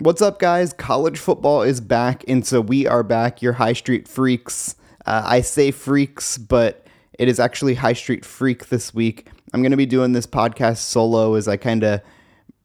What's 0.00 0.22
up, 0.22 0.38
guys? 0.38 0.72
College 0.72 1.18
football 1.18 1.60
is 1.60 1.78
back, 1.78 2.24
and 2.26 2.46
so 2.46 2.62
we 2.62 2.86
are 2.86 3.02
back, 3.02 3.42
your 3.42 3.52
High 3.52 3.74
Street 3.74 4.08
freaks. 4.08 4.74
Uh, 5.04 5.20
I 5.26 5.42
say 5.42 5.70
freaks, 5.72 6.38
but 6.38 6.86
it 7.18 7.28
is 7.28 7.38
actually 7.38 7.74
High 7.74 7.92
Street 7.92 8.24
Freak 8.24 8.68
this 8.68 8.94
week. 8.94 9.28
I'm 9.52 9.60
going 9.60 9.72
to 9.72 9.76
be 9.76 9.84
doing 9.84 10.12
this 10.12 10.26
podcast 10.26 10.78
solo 10.78 11.34
as 11.34 11.48
I 11.48 11.58
kind 11.58 11.84
of 11.84 12.00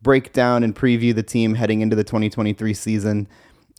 break 0.02 0.32
down 0.32 0.64
and 0.64 0.74
preview 0.74 1.14
the 1.14 1.24
team 1.24 1.56
heading 1.56 1.82
into 1.82 1.94
the 1.94 2.06
2023 2.06 2.74
season. 2.74 3.28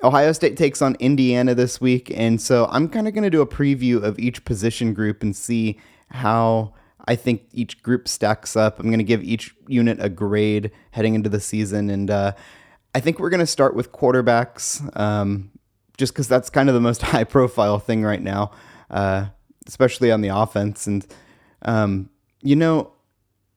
Ohio 0.05 0.33
State 0.33 0.59
takes 0.59 0.83
on 0.83 0.95
Indiana 0.97 1.55
this 1.55 1.81
week, 1.81 2.13
and 2.15 2.39
so 2.39 2.69
I'm 2.71 2.91
kind 2.91 3.09
of 3.09 3.15
going 3.15 3.25
to 3.25 3.31
do 3.31 3.41
a 3.41 3.47
preview 3.47 4.03
of 4.03 4.19
each 4.19 4.45
position 4.45 4.93
group 4.93 5.23
and 5.23 5.35
see 5.35 5.81
how 6.11 6.75
I 7.09 7.17
think 7.17 7.45
each 7.55 7.83
group 7.83 8.07
stacks 8.07 8.55
up. 8.55 8.79
I'm 8.79 8.89
going 8.89 8.99
to 8.99 9.03
give 9.03 9.25
each 9.25 9.55
unit 9.67 9.97
a 9.99 10.11
grade 10.11 10.73
heading 10.91 11.15
into 11.15 11.31
the 11.31 11.41
season, 11.41 11.89
and 11.89 12.11
uh, 12.11 12.33
I 12.97 13.01
think 13.01 13.19
we're 13.19 13.29
going 13.29 13.41
to 13.41 13.47
start 13.47 13.77
with 13.77 13.93
quarterbacks, 13.93 14.81
um, 14.99 15.51
just 15.99 16.15
because 16.15 16.29
that's 16.29 16.49
kind 16.49 16.71
of 16.71 16.75
the 16.75 16.81
most 16.81 17.03
high 17.13 17.25
profile 17.25 17.79
thing 17.79 18.03
right 18.03 18.23
now, 18.23 18.53
uh, 18.91 19.27
especially 19.67 20.11
on 20.11 20.23
the 20.23 20.29
offense. 20.29 20.87
And, 20.87 21.07
um, 21.61 22.09
you 22.41 22.57
know, 22.57 22.95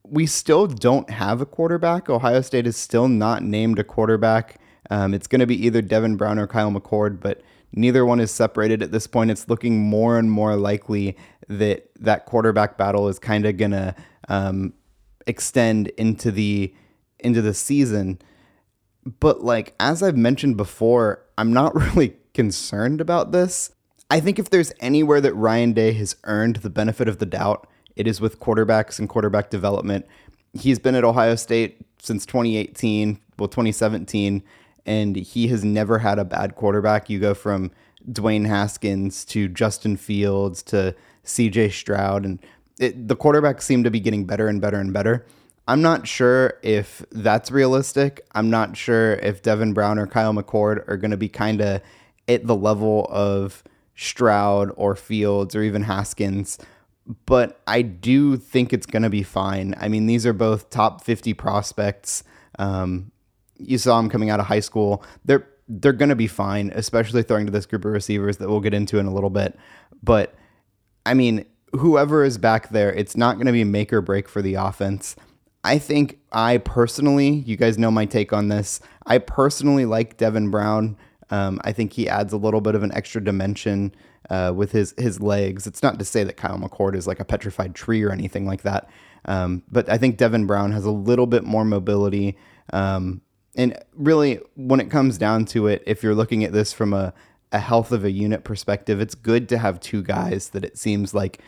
we 0.03 0.25
still 0.25 0.67
don't 0.67 1.09
have 1.09 1.39
a 1.39 1.45
quarterback. 1.45 2.09
Ohio 2.09 2.41
State 2.41 2.67
is 2.67 2.75
still 2.75 3.07
not 3.07 3.41
named 3.41 3.79
a 3.79 3.83
quarterback. 3.85 4.59
Um, 4.89 5.13
it's 5.13 5.27
going 5.27 5.39
to 5.39 5.47
be 5.47 5.65
either 5.65 5.81
Devin 5.81 6.17
Brown 6.17 6.37
or 6.37 6.45
Kyle 6.45 6.69
McCord, 6.69 7.21
but 7.21 7.41
neither 7.71 8.05
one 8.05 8.19
is 8.19 8.31
separated 8.31 8.83
at 8.83 8.91
this 8.91 9.07
point. 9.07 9.31
It's 9.31 9.47
looking 9.47 9.79
more 9.79 10.19
and 10.19 10.29
more 10.29 10.57
likely 10.57 11.15
that 11.47 11.89
that 12.01 12.25
quarterback 12.25 12.77
battle 12.77 13.07
is 13.07 13.19
kind 13.19 13.45
of 13.45 13.55
going 13.55 13.71
to 13.71 13.95
um, 14.27 14.73
extend 15.27 15.87
into 15.95 16.29
the 16.29 16.75
into 17.19 17.41
the 17.41 17.53
season. 17.53 18.19
But 19.19 19.43
like 19.43 19.73
as 19.79 20.03
I've 20.03 20.17
mentioned 20.17 20.57
before, 20.57 21.23
I'm 21.37 21.53
not 21.53 21.75
really 21.95 22.15
concerned 22.33 23.01
about 23.01 23.31
this. 23.31 23.71
I 24.11 24.19
think 24.19 24.39
if 24.39 24.49
there's 24.49 24.73
anywhere 24.79 25.21
that 25.21 25.33
Ryan 25.33 25.73
Day 25.73 25.91
has 25.93 26.15
earned 26.23 26.57
the 26.57 26.69
benefit 26.69 27.07
of 27.07 27.19
the 27.19 27.25
doubt, 27.25 27.67
it 27.95 28.07
is 28.07 28.19
with 28.19 28.39
quarterbacks 28.39 28.97
and 28.97 29.07
quarterback 29.07 29.49
development. 29.49 30.05
He's 30.53 30.79
been 30.79 30.95
at 30.95 31.03
Ohio 31.03 31.35
State 31.35 31.85
since 31.99 32.25
2018, 32.25 33.19
well 33.37 33.47
2017, 33.47 34.41
and 34.85 35.15
he 35.15 35.47
has 35.49 35.63
never 35.63 35.99
had 35.99 36.17
a 36.17 36.25
bad 36.25 36.55
quarterback. 36.55 37.09
You 37.09 37.19
go 37.19 37.35
from 37.35 37.71
Dwayne 38.09 38.47
Haskins 38.47 39.25
to 39.25 39.47
Justin 39.47 39.95
Fields 39.95 40.63
to 40.63 40.95
CJ 41.23 41.71
Stroud 41.71 42.25
and 42.25 42.39
it, 42.79 43.07
the 43.09 43.15
quarterbacks 43.15 43.63
seem 43.63 43.83
to 43.83 43.91
be 43.91 43.99
getting 43.99 44.25
better 44.25 44.47
and 44.47 44.61
better 44.61 44.79
and 44.79 44.93
better. 44.93 45.25
I'm 45.69 45.83
not 45.83 46.07
sure 46.07 46.55
if 46.63 47.05
that's 47.11 47.51
realistic. 47.51 48.25
I'm 48.31 48.49
not 48.49 48.75
sure 48.75 49.13
if 49.13 49.43
Devin 49.43 49.73
Brown 49.73 49.99
or 49.99 50.07
Kyle 50.07 50.33
McCord 50.33 50.83
are 50.89 50.97
going 50.97 51.11
to 51.11 51.17
be 51.17 51.29
kind 51.29 51.61
of 51.61 51.83
at 52.27 52.47
the 52.47 52.55
level 52.55 53.05
of 53.11 53.63
Stroud 53.93 54.71
or 54.77 54.95
Fields 54.95 55.55
or 55.55 55.61
even 55.61 55.83
Haskins. 55.83 56.57
But 57.27 57.61
I 57.67 57.83
do 57.83 58.35
think 58.35 58.73
it's 58.73 58.87
going 58.87 59.03
to 59.03 59.11
be 59.11 59.21
fine. 59.21 59.75
I 59.79 59.89
mean, 59.89 60.07
these 60.07 60.25
are 60.25 60.33
both 60.33 60.71
top 60.71 61.03
50 61.03 61.35
prospects. 61.35 62.23
Um, 62.57 63.11
you 63.59 63.77
saw 63.77 63.97
them 63.97 64.09
coming 64.09 64.31
out 64.31 64.39
of 64.39 64.47
high 64.47 64.61
school. 64.61 65.03
They're 65.23 65.47
they're 65.67 65.93
going 65.93 66.09
to 66.09 66.15
be 66.15 66.25
fine, 66.25 66.71
especially 66.73 67.21
throwing 67.21 67.45
to 67.45 67.51
this 67.51 67.67
group 67.67 67.85
of 67.85 67.91
receivers 67.91 68.37
that 68.37 68.49
we'll 68.49 68.59
get 68.59 68.73
into 68.73 68.97
in 68.97 69.05
a 69.05 69.13
little 69.13 69.29
bit. 69.29 69.55
But 70.01 70.33
I 71.05 71.13
mean, 71.13 71.45
whoever 71.73 72.23
is 72.23 72.39
back 72.39 72.69
there, 72.69 72.91
it's 72.91 73.15
not 73.15 73.35
going 73.35 73.45
to 73.45 73.53
be 73.53 73.63
make 73.63 73.93
or 73.93 74.01
break 74.01 74.27
for 74.27 74.41
the 74.41 74.55
offense. 74.55 75.15
I 75.63 75.77
think 75.77 76.19
I 76.31 76.57
personally, 76.59 77.29
you 77.29 77.57
guys 77.57 77.77
know 77.77 77.91
my 77.91 78.05
take 78.05 78.31
on 78.31 78.47
this. 78.47 78.79
I 79.05 79.17
personally 79.17 79.85
like 79.85 80.17
Devin 80.17 80.51
Brown. 80.51 80.97
Um, 81.29 81.59
I 81.63 81.73
think 81.73 81.93
he 81.93 82.07
adds 82.07 82.33
a 82.33 82.37
little 82.37 82.61
bit 82.61 82.75
of 82.75 82.83
an 82.83 82.93
extra 82.93 83.23
dimension 83.23 83.93
uh, 84.29 84.53
with 84.55 84.71
his 84.71 84.93
his 84.97 85.19
legs. 85.19 85.67
It's 85.67 85.83
not 85.83 85.99
to 85.99 86.05
say 86.05 86.23
that 86.23 86.37
Kyle 86.37 86.57
McCord 86.57 86.95
is 86.95 87.07
like 87.07 87.19
a 87.19 87.25
petrified 87.25 87.75
tree 87.75 88.03
or 88.03 88.11
anything 88.11 88.45
like 88.45 88.61
that, 88.63 88.89
um, 89.25 89.63
but 89.69 89.89
I 89.89 89.97
think 89.97 90.17
Devin 90.17 90.45
Brown 90.45 90.71
has 90.71 90.85
a 90.85 90.91
little 90.91 91.27
bit 91.27 91.43
more 91.43 91.65
mobility. 91.65 92.37
Um, 92.71 93.21
and 93.55 93.77
really, 93.93 94.39
when 94.55 94.79
it 94.79 94.89
comes 94.89 95.17
down 95.17 95.45
to 95.45 95.67
it, 95.67 95.83
if 95.85 96.03
you're 96.03 96.15
looking 96.15 96.43
at 96.43 96.53
this 96.53 96.71
from 96.71 96.93
a, 96.93 97.13
a 97.51 97.59
health 97.59 97.91
of 97.91 98.05
a 98.05 98.11
unit 98.11 98.43
perspective, 98.43 99.01
it's 99.01 99.15
good 99.15 99.49
to 99.49 99.57
have 99.57 99.79
two 99.79 100.03
guys 100.03 100.49
that 100.49 100.63
it 100.63 100.77
seems 100.77 101.13
like 101.13 101.41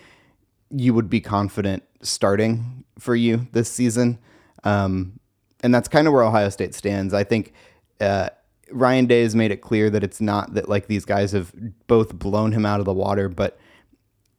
you 0.76 0.94
would 0.94 1.10
be 1.10 1.22
confident 1.22 1.84
starting 2.02 2.84
for 2.98 3.16
you 3.16 3.48
this 3.52 3.70
season. 3.70 4.18
Um, 4.64 5.20
and 5.64 5.74
that's 5.74 5.88
kind 5.88 6.08
of 6.08 6.14
where 6.14 6.24
Ohio 6.24 6.50
State 6.50 6.74
stands. 6.74 7.14
I 7.14 7.24
think 7.24 7.54
uh, 8.00 8.30
Ryan 8.72 9.06
Day 9.06 9.24
has 9.24 9.36
made 9.36 9.52
it 9.52 9.58
clear 9.58 9.90
that 9.90 10.04
it's 10.04 10.22
not 10.22 10.54
that 10.54 10.70
like 10.70 10.88
these 10.88 11.06
guys 11.06 11.32
have 11.34 11.54
both 11.88 12.18
blown 12.18 12.52
him 12.52 12.66
out 12.66 12.80
of 12.80 12.86
the 12.86 12.94
water, 12.94 13.30
but 13.30 13.60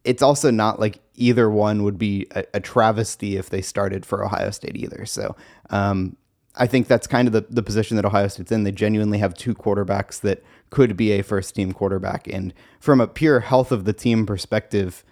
it's 0.04 0.22
also 0.22 0.50
not 0.50 0.80
like 0.80 1.00
either 1.14 1.48
one 1.48 1.84
would 1.84 1.98
be 1.98 2.26
a, 2.32 2.44
a 2.54 2.60
travesty 2.60 3.36
if 3.36 3.50
they 3.50 3.62
started 3.62 4.04
for 4.04 4.24
Ohio 4.24 4.50
State 4.50 4.76
either. 4.76 5.06
So 5.06 5.36
um, 5.70 6.16
I 6.56 6.66
think 6.66 6.88
that's 6.88 7.06
kind 7.06 7.28
of 7.28 7.32
the, 7.32 7.46
the 7.48 7.62
position 7.62 7.96
that 7.96 8.04
Ohio 8.04 8.28
State's 8.28 8.50
in. 8.50 8.64
They 8.64 8.72
genuinely 8.72 9.18
have 9.18 9.34
two 9.34 9.54
quarterbacks 9.54 10.20
that 10.20 10.42
could 10.70 10.96
be 10.96 11.12
a 11.12 11.22
first 11.22 11.54
team 11.54 11.72
quarterback. 11.72 12.26
And 12.26 12.52
from 12.80 13.00
a 13.00 13.06
pure 13.06 13.40
health 13.40 13.70
of 13.70 13.84
the 13.84 13.92
team 13.92 14.26
perspective, 14.26 15.04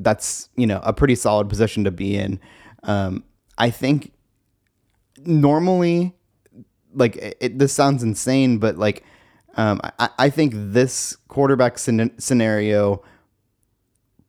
that's 0.00 0.48
you 0.56 0.66
know 0.66 0.80
a 0.82 0.92
pretty 0.92 1.14
solid 1.14 1.48
position 1.48 1.84
to 1.84 1.90
be 1.90 2.16
in. 2.16 2.40
Um, 2.82 3.24
I 3.58 3.70
think 3.70 4.12
normally, 5.24 6.14
like 6.94 7.16
it, 7.16 7.58
this 7.58 7.72
sounds 7.72 8.02
insane, 8.02 8.58
but 8.58 8.76
like 8.76 9.04
um, 9.54 9.80
I, 9.98 10.08
I 10.18 10.30
think 10.30 10.52
this 10.56 11.16
quarterback 11.28 11.78
scenario 11.78 13.02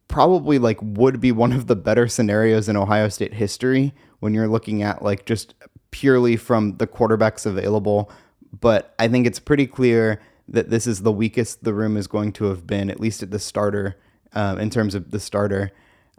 probably 0.08 0.60
like 0.60 0.78
would 0.82 1.22
be 1.22 1.32
one 1.32 1.54
of 1.54 1.68
the 1.68 1.76
better 1.76 2.08
scenarios 2.08 2.68
in 2.68 2.76
Ohio 2.76 3.08
State 3.08 3.34
history 3.34 3.94
when 4.20 4.34
you're 4.34 4.48
looking 4.48 4.84
at 4.84 5.02
like 5.02 5.26
just 5.26 5.56
purely 5.92 6.36
from 6.36 6.78
the 6.78 6.88
quarterbacks 6.88 7.46
available. 7.46 8.12
But 8.60 8.94
I 9.00 9.08
think 9.08 9.26
it's 9.26 9.40
pretty 9.40 9.66
clear 9.66 10.22
that 10.50 10.70
this 10.70 10.86
is 10.86 11.04
the 11.04 11.12
weakest 11.12 11.64
the 11.64 11.74
room 11.74 11.96
is 11.96 12.08
going 12.08 12.34
to 12.34 12.46
have 12.46 12.68
been, 12.68 12.90
at 12.90 13.00
least 13.00 13.24
at 13.24 13.32
the 13.32 13.40
starter 13.40 13.96
um, 14.34 14.60
in 14.60 14.70
terms 14.70 14.96
of 14.96 15.12
the 15.12 15.20
starter 15.20 15.72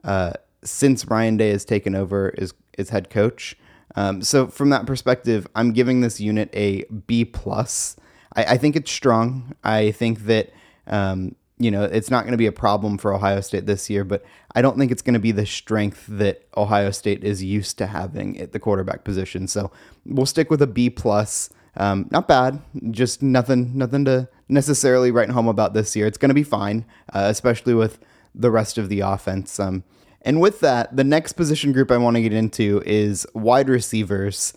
uh, 0.05 0.33
since 0.65 1.07
Ryan 1.07 1.37
Day 1.37 1.51
has 1.51 1.65
taken 1.65 1.95
over 1.95 2.35
as, 2.39 2.55
as 2.79 2.91
head 2.91 3.11
coach. 3.11 3.57
Um, 3.95 4.23
so 4.23 4.47
from 4.47 4.71
that 4.71 4.87
perspective, 4.87 5.47
I'm 5.55 5.73
giving 5.73 6.01
this 6.01 6.21
unit 6.21 6.51
a 6.55 6.85
B 7.07 7.25
plus. 7.25 7.97
I, 8.35 8.45
I 8.45 8.59
think 8.59 8.77
it's 8.77 8.91
strong. 8.91 9.55
I 9.63 9.91
think 9.91 10.21
that 10.27 10.53
um, 10.87 11.35
you 11.59 11.71
know 11.71 11.85
it's 11.85 12.11
not 12.11 12.23
going 12.23 12.33
to 12.33 12.39
be 12.39 12.47
a 12.47 12.53
problem 12.53 12.99
for 12.99 13.13
Ohio 13.13 13.41
State 13.41 13.67
this 13.67 13.91
year, 13.91 14.05
but 14.05 14.25
I 14.55 14.63
don't 14.63 14.79
think 14.79 14.91
it's 14.91 15.03
going 15.03 15.15
to 15.15 15.21
be 15.21 15.33
the 15.33 15.47
strength 15.47 16.07
that 16.09 16.47
Ohio 16.57 16.91
State 16.91 17.23
is 17.23 17.43
used 17.43 17.79
to 17.79 17.87
having 17.87 18.41
at 18.41 18.53
the 18.53 18.59
quarterback 18.59 19.05
position. 19.05 19.47
So 19.47 19.71
we'll 20.07 20.27
stick 20.27 20.51
with 20.51 20.63
a 20.63 20.67
B 20.67 20.89
plus. 20.89 21.51
Um, 21.77 22.09
not 22.11 22.29
bad, 22.29 22.61
just 22.91 23.23
nothing, 23.23 23.77
nothing 23.77 24.05
to 24.05 24.29
necessarily 24.49 25.11
write 25.11 25.31
home 25.31 25.49
about 25.49 25.73
this 25.73 25.97
year. 25.97 26.07
It's 26.07 26.19
going 26.19 26.29
to 26.29 26.35
be 26.35 26.43
fine, 26.43 26.85
uh, 27.13 27.27
especially 27.27 27.75
with 27.75 27.99
the 28.35 28.51
rest 28.51 28.79
of 28.79 28.89
the 28.89 29.01
offense. 29.01 29.59
Um, 29.59 29.85
and 30.21 30.41
with 30.41 30.61
that, 30.61 30.95
the 30.95 31.05
next 31.05 31.33
position 31.33 31.73
group 31.73 31.91
I 31.91 31.97
want 31.97 32.17
to 32.17 32.23
get 32.23 32.33
into 32.33 32.83
is 32.85 33.27
wide 33.35 33.69
receivers. 33.69 34.53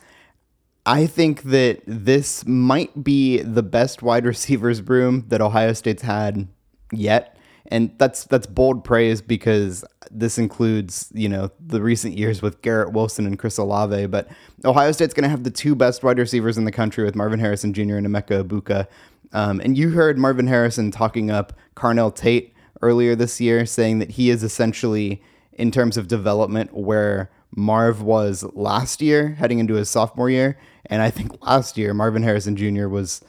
I 0.85 1.07
think 1.07 1.43
that 1.43 1.81
this 1.87 2.45
might 2.45 3.03
be 3.03 3.39
the 3.39 3.63
best 3.63 4.03
wide 4.03 4.25
receivers 4.25 4.81
room 4.81 5.25
that 5.29 5.41
Ohio 5.41 5.73
State's 5.73 6.03
had 6.03 6.47
yet. 6.91 7.34
And 7.67 7.91
that's 7.97 8.25
that's 8.25 8.45
bold 8.45 8.83
praise 8.83 9.21
because 9.21 9.83
this 10.11 10.37
includes, 10.37 11.09
you 11.13 11.27
know, 11.27 11.49
the 11.59 11.81
recent 11.81 12.17
years 12.17 12.41
with 12.41 12.61
Garrett 12.61 12.93
Wilson 12.93 13.25
and 13.25 13.39
Chris 13.39 13.57
Olave. 13.57 14.05
But 14.07 14.27
Ohio 14.63 14.91
State's 14.91 15.13
going 15.13 15.23
to 15.23 15.29
have 15.29 15.43
the 15.43 15.51
two 15.51 15.75
best 15.75 16.03
wide 16.03 16.19
receivers 16.19 16.57
in 16.57 16.65
the 16.65 16.71
country 16.71 17.03
with 17.03 17.15
Marvin 17.15 17.39
Harrison 17.39 17.73
Jr. 17.73 17.95
and 17.95 18.07
Emeka 18.07 18.43
Egbuka. 18.43 18.87
Um, 19.33 19.59
and 19.59 19.77
you 19.77 19.89
heard 19.89 20.17
Marvin 20.17 20.47
Harrison 20.47 20.91
talking 20.91 21.31
up 21.31 21.53
Carnell 21.75 22.15
Tate 22.15 22.53
earlier 22.81 23.15
this 23.15 23.41
year, 23.41 23.65
saying 23.65 23.99
that 23.99 24.11
he 24.11 24.29
is 24.29 24.43
essentially, 24.43 25.21
in 25.53 25.71
terms 25.71 25.97
of 25.97 26.07
development, 26.07 26.73
where 26.73 27.31
Marv 27.55 28.01
was 28.01 28.43
last 28.53 29.01
year, 29.01 29.29
heading 29.29 29.59
into 29.59 29.73
his 29.75 29.89
sophomore 29.89 30.29
year. 30.29 30.57
And 30.85 31.01
I 31.01 31.09
think 31.09 31.41
last 31.41 31.77
year, 31.77 31.93
Marvin 31.93 32.23
Harrison 32.23 32.55
Jr. 32.55 32.87
was 32.87 33.21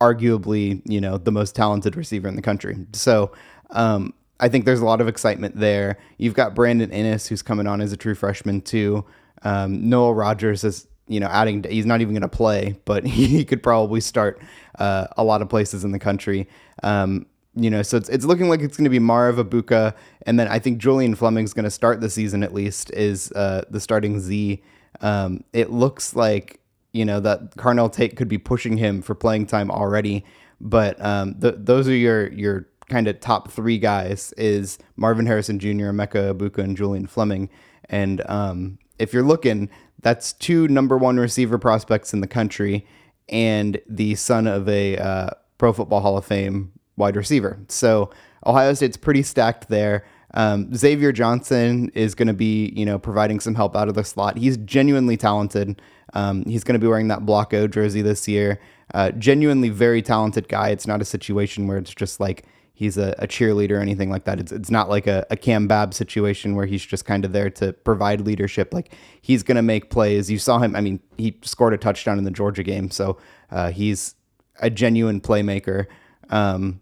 arguably, 0.00 0.82
you 0.84 1.00
know, 1.00 1.18
the 1.18 1.32
most 1.32 1.54
talented 1.54 1.96
receiver 1.96 2.28
in 2.28 2.36
the 2.36 2.42
country. 2.42 2.76
So 2.92 3.32
um, 3.70 4.14
I 4.40 4.48
think 4.48 4.64
there's 4.64 4.80
a 4.80 4.84
lot 4.84 5.00
of 5.00 5.08
excitement 5.08 5.56
there. 5.56 5.98
You've 6.18 6.34
got 6.34 6.54
Brandon 6.54 6.90
Inniss, 6.90 7.28
who's 7.28 7.42
coming 7.42 7.66
on 7.66 7.80
as 7.80 7.92
a 7.92 7.96
true 7.96 8.14
freshman, 8.14 8.62
too. 8.62 9.04
Um, 9.42 9.88
Noah 9.88 10.14
Rogers 10.14 10.64
is, 10.64 10.86
you 11.06 11.20
know, 11.20 11.28
adding, 11.28 11.62
he's 11.64 11.86
not 11.86 12.00
even 12.00 12.14
going 12.14 12.22
to 12.22 12.28
play, 12.28 12.78
but 12.84 13.06
he 13.06 13.44
could 13.44 13.62
probably 13.62 14.00
start 14.00 14.40
uh, 14.78 15.06
a 15.16 15.24
lot 15.24 15.42
of 15.42 15.48
places 15.48 15.84
in 15.84 15.92
the 15.92 15.98
country. 15.98 16.48
Um, 16.82 17.26
you 17.54 17.68
know, 17.68 17.82
so 17.82 17.96
it's, 17.96 18.08
it's 18.08 18.24
looking 18.24 18.48
like 18.48 18.60
it's 18.60 18.76
going 18.76 18.84
to 18.84 18.90
be 18.90 19.00
Marv 19.00 19.36
Egbuka, 19.36 19.94
and 20.24 20.38
then 20.38 20.46
I 20.48 20.58
think 20.60 20.78
Julian 20.78 21.16
Fleming's 21.16 21.52
going 21.52 21.64
to 21.64 21.70
start 21.70 22.00
the 22.00 22.08
season 22.08 22.42
at 22.42 22.54
least 22.54 22.90
is 22.92 23.32
uh, 23.32 23.64
the 23.68 23.80
starting 23.80 24.20
Z. 24.20 24.62
Um, 25.00 25.44
it 25.52 25.70
looks 25.70 26.14
like 26.14 26.59
you 26.92 27.04
know, 27.04 27.20
that 27.20 27.56
Carnell 27.56 27.92
Tate 27.92 28.16
could 28.16 28.28
be 28.28 28.38
pushing 28.38 28.76
him 28.76 29.02
for 29.02 29.14
playing 29.14 29.46
time 29.46 29.70
already. 29.70 30.24
But 30.60 31.02
um, 31.04 31.34
th- 31.40 31.56
those 31.58 31.88
are 31.88 31.94
your 31.94 32.32
your 32.32 32.66
kind 32.88 33.06
of 33.08 33.20
top 33.20 33.50
three 33.50 33.78
guys 33.78 34.32
is 34.36 34.78
Marvin 34.96 35.26
Harrison 35.26 35.58
Jr., 35.58 35.68
Emeka 35.68 36.34
Egbuka, 36.34 36.58
and 36.58 36.76
Julian 36.76 37.06
Fleming. 37.06 37.48
And 37.88 38.22
um, 38.28 38.78
if 38.98 39.12
you're 39.12 39.22
looking, 39.22 39.70
that's 40.02 40.32
two 40.32 40.68
number 40.68 40.98
one 40.98 41.18
receiver 41.18 41.58
prospects 41.58 42.12
in 42.12 42.20
the 42.20 42.26
country 42.26 42.86
and 43.28 43.80
the 43.88 44.16
son 44.16 44.46
of 44.46 44.68
a 44.68 44.96
uh, 44.98 45.30
Pro 45.58 45.72
Football 45.72 46.00
Hall 46.00 46.18
of 46.18 46.24
Fame 46.24 46.72
wide 46.96 47.16
receiver. 47.16 47.58
So 47.68 48.10
Ohio 48.44 48.74
State's 48.74 48.96
pretty 48.96 49.22
stacked 49.22 49.68
there. 49.68 50.04
Um, 50.34 50.72
Xavier 50.74 51.12
Johnson 51.12 51.90
is 51.94 52.14
going 52.14 52.28
to 52.28 52.34
be, 52.34 52.72
you 52.76 52.86
know, 52.86 52.98
providing 52.98 53.40
some 53.40 53.54
help 53.54 53.76
out 53.76 53.88
of 53.88 53.94
the 53.94 54.04
slot. 54.04 54.36
He's 54.36 54.56
genuinely 54.58 55.16
talented. 55.16 55.80
Um, 56.14 56.44
he's 56.44 56.64
going 56.64 56.74
to 56.74 56.78
be 56.78 56.86
wearing 56.86 57.08
that 57.08 57.24
Block 57.24 57.54
O 57.54 57.66
jersey 57.66 58.02
this 58.02 58.26
year. 58.28 58.60
Uh, 58.92 59.10
genuinely 59.12 59.68
very 59.68 60.02
talented 60.02 60.48
guy. 60.48 60.70
It's 60.70 60.86
not 60.86 61.00
a 61.00 61.04
situation 61.04 61.66
where 61.66 61.78
it's 61.78 61.94
just 61.94 62.18
like 62.18 62.44
he's 62.74 62.96
a, 62.96 63.14
a 63.18 63.28
cheerleader 63.28 63.72
or 63.72 63.80
anything 63.80 64.10
like 64.10 64.24
that. 64.24 64.40
It's, 64.40 64.50
it's 64.50 64.70
not 64.70 64.88
like 64.88 65.06
a, 65.06 65.26
a 65.30 65.36
Cam 65.36 65.68
Babb 65.68 65.94
situation 65.94 66.56
where 66.56 66.66
he's 66.66 66.84
just 66.84 67.04
kind 67.04 67.24
of 67.24 67.32
there 67.32 67.50
to 67.50 67.72
provide 67.72 68.22
leadership. 68.22 68.72
Like 68.72 68.92
he's 69.20 69.42
going 69.42 69.56
to 69.56 69.62
make 69.62 69.90
plays. 69.90 70.30
You 70.30 70.38
saw 70.38 70.58
him. 70.58 70.74
I 70.74 70.80
mean, 70.80 71.00
he 71.18 71.38
scored 71.42 71.74
a 71.74 71.78
touchdown 71.78 72.18
in 72.18 72.24
the 72.24 72.30
Georgia 72.30 72.62
game, 72.62 72.90
so 72.90 73.18
uh, 73.50 73.70
he's 73.70 74.14
a 74.60 74.70
genuine 74.70 75.20
playmaker. 75.20 75.86
Um, 76.30 76.80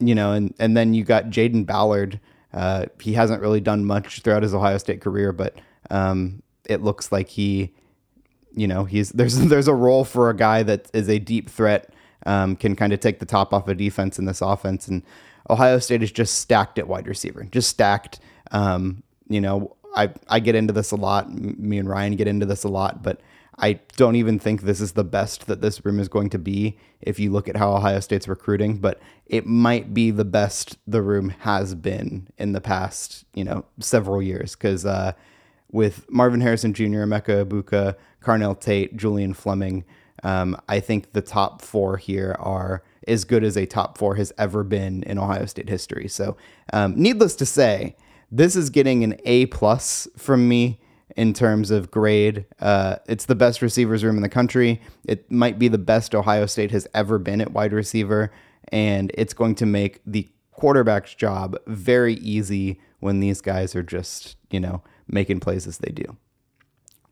you 0.00 0.14
know, 0.14 0.32
and 0.32 0.54
and 0.58 0.76
then 0.76 0.92
you 0.92 1.04
got 1.04 1.26
Jayden 1.26 1.64
Ballard. 1.64 2.20
Uh, 2.52 2.86
he 3.00 3.12
hasn't 3.12 3.40
really 3.40 3.60
done 3.60 3.84
much 3.84 4.20
throughout 4.22 4.42
his 4.42 4.54
Ohio 4.54 4.78
State 4.78 5.00
career, 5.00 5.32
but 5.32 5.60
um, 5.90 6.42
it 6.64 6.82
looks 6.82 7.12
like 7.12 7.28
he, 7.28 7.74
you 8.58 8.66
know, 8.66 8.84
he's 8.84 9.10
there's 9.18 9.38
there's 9.38 9.68
a 9.68 9.74
role 9.74 10.04
for 10.04 10.30
a 10.30 10.36
guy 10.36 10.62
that 10.62 10.90
is 10.92 11.08
a 11.08 11.18
deep 11.18 11.48
threat, 11.48 11.92
um, 12.26 12.56
can 12.56 12.76
kind 12.76 12.92
of 12.92 13.00
take 13.00 13.18
the 13.18 13.26
top 13.26 13.52
off 13.52 13.68
a 13.68 13.72
of 13.72 13.76
defense 13.76 14.18
in 14.18 14.24
this 14.24 14.40
offense, 14.40 14.88
and 14.88 15.02
Ohio 15.50 15.78
State 15.78 16.02
is 16.02 16.12
just 16.12 16.36
stacked 16.36 16.78
at 16.78 16.88
wide 16.88 17.06
receiver, 17.06 17.44
just 17.44 17.68
stacked. 17.68 18.20
Um, 18.50 19.02
you 19.28 19.40
know, 19.40 19.76
I 19.94 20.10
I 20.28 20.40
get 20.40 20.54
into 20.54 20.72
this 20.72 20.90
a 20.90 20.96
lot. 20.96 21.30
Me 21.32 21.78
and 21.78 21.88
Ryan 21.88 22.16
get 22.16 22.28
into 22.28 22.46
this 22.46 22.64
a 22.64 22.68
lot, 22.68 23.02
but 23.02 23.20
I 23.58 23.80
don't 23.96 24.16
even 24.16 24.38
think 24.38 24.62
this 24.62 24.80
is 24.80 24.92
the 24.92 25.04
best 25.04 25.46
that 25.48 25.60
this 25.60 25.84
room 25.84 25.98
is 25.98 26.08
going 26.08 26.30
to 26.30 26.38
be 26.38 26.78
if 27.00 27.18
you 27.18 27.32
look 27.32 27.48
at 27.48 27.56
how 27.56 27.74
Ohio 27.74 27.98
State's 28.00 28.28
recruiting, 28.28 28.78
but 28.78 29.00
it 29.26 29.46
might 29.46 29.92
be 29.92 30.10
the 30.10 30.24
best 30.24 30.78
the 30.86 31.02
room 31.02 31.30
has 31.40 31.74
been 31.74 32.28
in 32.38 32.52
the 32.52 32.60
past, 32.60 33.24
you 33.34 33.44
know, 33.44 33.64
several 33.80 34.22
years. 34.22 34.54
Because 34.54 34.86
uh, 34.86 35.12
with 35.70 36.10
Marvin 36.10 36.40
Harrison 36.40 36.72
Jr., 36.72 37.04
Emeka 37.04 37.44
Egbuka, 37.44 37.96
Carnell 38.22 38.58
Tate, 38.58 38.96
Julian 38.96 39.34
Fleming, 39.34 39.84
um, 40.24 40.60
I 40.68 40.80
think 40.80 41.12
the 41.12 41.22
top 41.22 41.62
four 41.62 41.96
here 41.96 42.36
are 42.38 42.82
as 43.06 43.24
good 43.24 43.44
as 43.44 43.56
a 43.56 43.66
top 43.66 43.96
four 43.96 44.16
has 44.16 44.32
ever 44.38 44.64
been 44.64 45.02
in 45.04 45.18
Ohio 45.18 45.46
State 45.46 45.68
history. 45.68 46.08
So, 46.08 46.36
um, 46.72 46.94
needless 46.96 47.34
to 47.36 47.46
say, 47.46 47.96
this 48.30 48.56
is 48.56 48.70
getting 48.70 49.04
an 49.04 49.16
A 49.24 49.46
plus 49.46 50.08
from 50.16 50.48
me 50.48 50.80
in 51.16 51.32
terms 51.32 51.70
of 51.70 51.90
grade. 51.90 52.44
Uh, 52.60 52.96
it's 53.08 53.26
the 53.26 53.34
best 53.34 53.62
receivers 53.62 54.04
room 54.04 54.16
in 54.16 54.22
the 54.22 54.28
country. 54.28 54.82
It 55.06 55.30
might 55.30 55.58
be 55.58 55.68
the 55.68 55.78
best 55.78 56.14
Ohio 56.14 56.46
State 56.46 56.70
has 56.72 56.86
ever 56.94 57.18
been 57.18 57.40
at 57.40 57.52
wide 57.52 57.72
receiver, 57.72 58.30
and 58.68 59.10
it's 59.14 59.32
going 59.32 59.54
to 59.56 59.66
make 59.66 60.00
the 60.06 60.28
quarterback's 60.52 61.14
job 61.14 61.56
very 61.66 62.14
easy 62.14 62.80
when 63.00 63.20
these 63.20 63.40
guys 63.40 63.74
are 63.74 63.82
just, 63.82 64.36
you 64.50 64.60
know, 64.60 64.82
making 65.08 65.40
plays 65.40 65.66
as 65.66 65.78
they 65.78 65.90
do. 65.90 66.16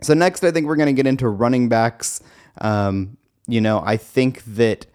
So, 0.02 0.14
next, 0.14 0.44
I 0.44 0.50
think 0.50 0.66
we're 0.66 0.76
going 0.76 0.86
to 0.86 0.92
get 0.92 1.06
into 1.06 1.28
running 1.28 1.68
backs. 1.68 2.20
Um, 2.60 3.16
you 3.46 3.60
know, 3.60 3.82
I 3.84 3.96
think 3.96 4.44
that 4.44 4.86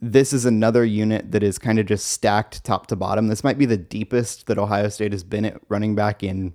this 0.00 0.32
is 0.32 0.44
another 0.44 0.84
unit 0.84 1.30
that 1.32 1.42
is 1.42 1.58
kind 1.58 1.78
of 1.78 1.86
just 1.86 2.06
stacked 2.06 2.64
top 2.64 2.86
to 2.88 2.96
bottom. 2.96 3.28
This 3.28 3.44
might 3.44 3.58
be 3.58 3.66
the 3.66 3.76
deepest 3.76 4.46
that 4.46 4.58
Ohio 4.58 4.88
State 4.88 5.12
has 5.12 5.22
been 5.22 5.44
at 5.44 5.60
running 5.68 5.94
back 5.94 6.22
in 6.22 6.54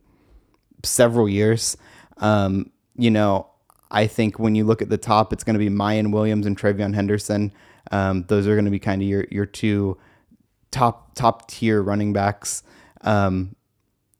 several 0.84 1.30
years. 1.30 1.78
Um, 2.18 2.72
you 2.96 3.12
know, 3.12 3.48
I 3.92 4.08
think 4.08 4.40
when 4.40 4.56
you 4.56 4.64
look 4.64 4.82
at 4.82 4.90
the 4.90 4.98
top, 4.98 5.32
it's 5.32 5.44
going 5.44 5.54
to 5.54 5.60
be 5.60 5.70
Miyan 5.70 6.12
Williams 6.12 6.46
and 6.46 6.58
TreVeyon 6.58 6.96
Henderson. 6.96 7.54
Um, 7.92 8.26
those 8.28 8.48
are 8.48 8.56
going 8.56 8.66
to 8.66 8.72
be 8.72 8.80
kind 8.80 9.02
of 9.02 9.08
your 9.08 9.26
your 9.30 9.46
two 9.46 9.98
top 10.72 11.14
top 11.14 11.48
tier 11.48 11.82
running 11.82 12.14
backs. 12.14 12.64
Um, 13.02 13.56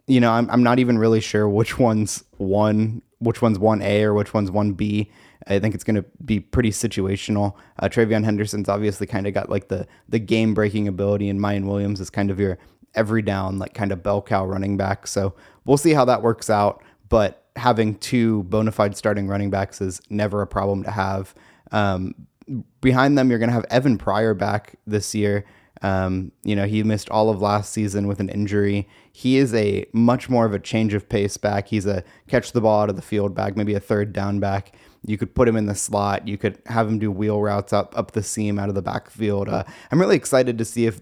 you 0.08 0.20
know, 0.20 0.32
I'm 0.32 0.50
I'm 0.50 0.64
not 0.64 0.80
even 0.80 0.98
really 0.98 1.22
sure 1.22 1.50
which 1.50 1.80
one's 1.80 2.24
one, 2.38 3.02
which 3.20 3.42
one's 3.42 3.60
one 3.60 3.82
A 3.82 4.04
or 4.04 4.14
which 4.14 4.34
one's 4.34 4.52
one 4.52 4.74
B. 4.74 5.12
I 5.48 5.60
think 5.60 5.76
it's 5.76 5.84
going 5.84 5.96
to 5.96 6.06
be 6.24 6.40
pretty 6.40 6.72
situational. 6.72 7.56
Uh, 7.80 7.88
TreVeyon 7.88 8.24
Henderson's 8.24 8.68
obviously 8.68 9.06
kind 9.06 9.28
of 9.28 9.34
got 9.34 9.50
like 9.50 9.68
the 9.68 9.88
the 10.10 10.20
game 10.20 10.54
breaking 10.54 10.88
ability, 10.88 11.30
and 11.30 11.40
Miyan 11.40 11.66
Williams 11.66 12.00
is 12.00 12.10
kind 12.10 12.32
of 12.32 12.40
your 12.40 12.58
every 12.94 13.22
down 13.22 13.60
like 13.60 13.74
kind 13.74 13.92
of 13.92 14.02
bell 14.04 14.22
cow 14.22 14.46
running 14.46 14.78
back. 14.78 15.08
So 15.08 15.36
we'll 15.66 15.78
see 15.78 15.94
how 15.94 16.06
that 16.06 16.22
works 16.22 16.50
out. 16.50 16.84
But 17.10 17.46
having 17.56 17.96
two 17.96 18.44
bona 18.44 18.72
fide 18.72 18.98
starting 18.98 19.28
running 19.28 19.50
backs 19.50 19.82
is 19.82 20.02
never 20.10 20.42
a 20.42 20.48
problem 20.48 20.84
to 20.84 20.92
have. 20.92 21.34
Um, 21.72 22.16
behind 22.82 23.18
them, 23.18 23.30
you're 23.30 23.40
going 23.40 23.50
to 23.50 23.56
have 23.56 23.66
Evan 23.70 23.98
Pryor 23.98 24.34
back 24.34 24.78
this 24.86 25.16
year. 25.16 25.46
Um, 25.86 26.32
you 26.44 26.56
know, 26.56 26.66
he 26.66 26.82
missed 26.82 27.12
all 27.12 27.30
of 27.30 27.44
last 27.44 27.72
season 27.72 28.08
with 28.08 28.20
an 28.20 28.28
injury. 28.30 28.90
He 29.12 29.38
is 29.38 29.54
a 29.54 29.86
much 29.94 30.32
more 30.32 30.44
of 30.44 30.52
a 30.52 30.58
change 30.58 30.96
of 30.96 31.08
pace 31.08 31.38
back. 31.38 31.68
He's 31.68 31.86
a 31.86 32.04
catch 32.28 32.54
the 32.54 32.62
ball 32.62 32.82
out 32.82 32.90
of 32.90 32.96
the 32.96 33.04
field 33.04 33.36
back, 33.36 33.56
maybe 33.56 33.76
a 33.76 33.80
third 33.80 34.12
down 34.12 34.40
back. 34.40 34.76
You 35.06 35.16
could 35.20 35.36
put 35.36 35.48
him 35.48 35.56
in 35.56 35.68
the 35.68 35.76
slot. 35.76 36.28
You 36.28 36.40
could 36.40 36.58
have 36.66 36.88
him 36.88 36.98
do 36.98 37.12
wheel 37.12 37.40
routes 37.40 37.72
up 37.72 37.96
up 37.96 38.14
the 38.14 38.24
seam 38.24 38.58
out 38.58 38.68
of 38.68 38.74
the 38.74 38.82
backfield. 38.82 39.48
Uh, 39.48 39.64
I'm 39.92 40.02
really 40.02 40.16
excited 40.16 40.58
to 40.58 40.66
see 40.66 40.88
if 40.88 41.02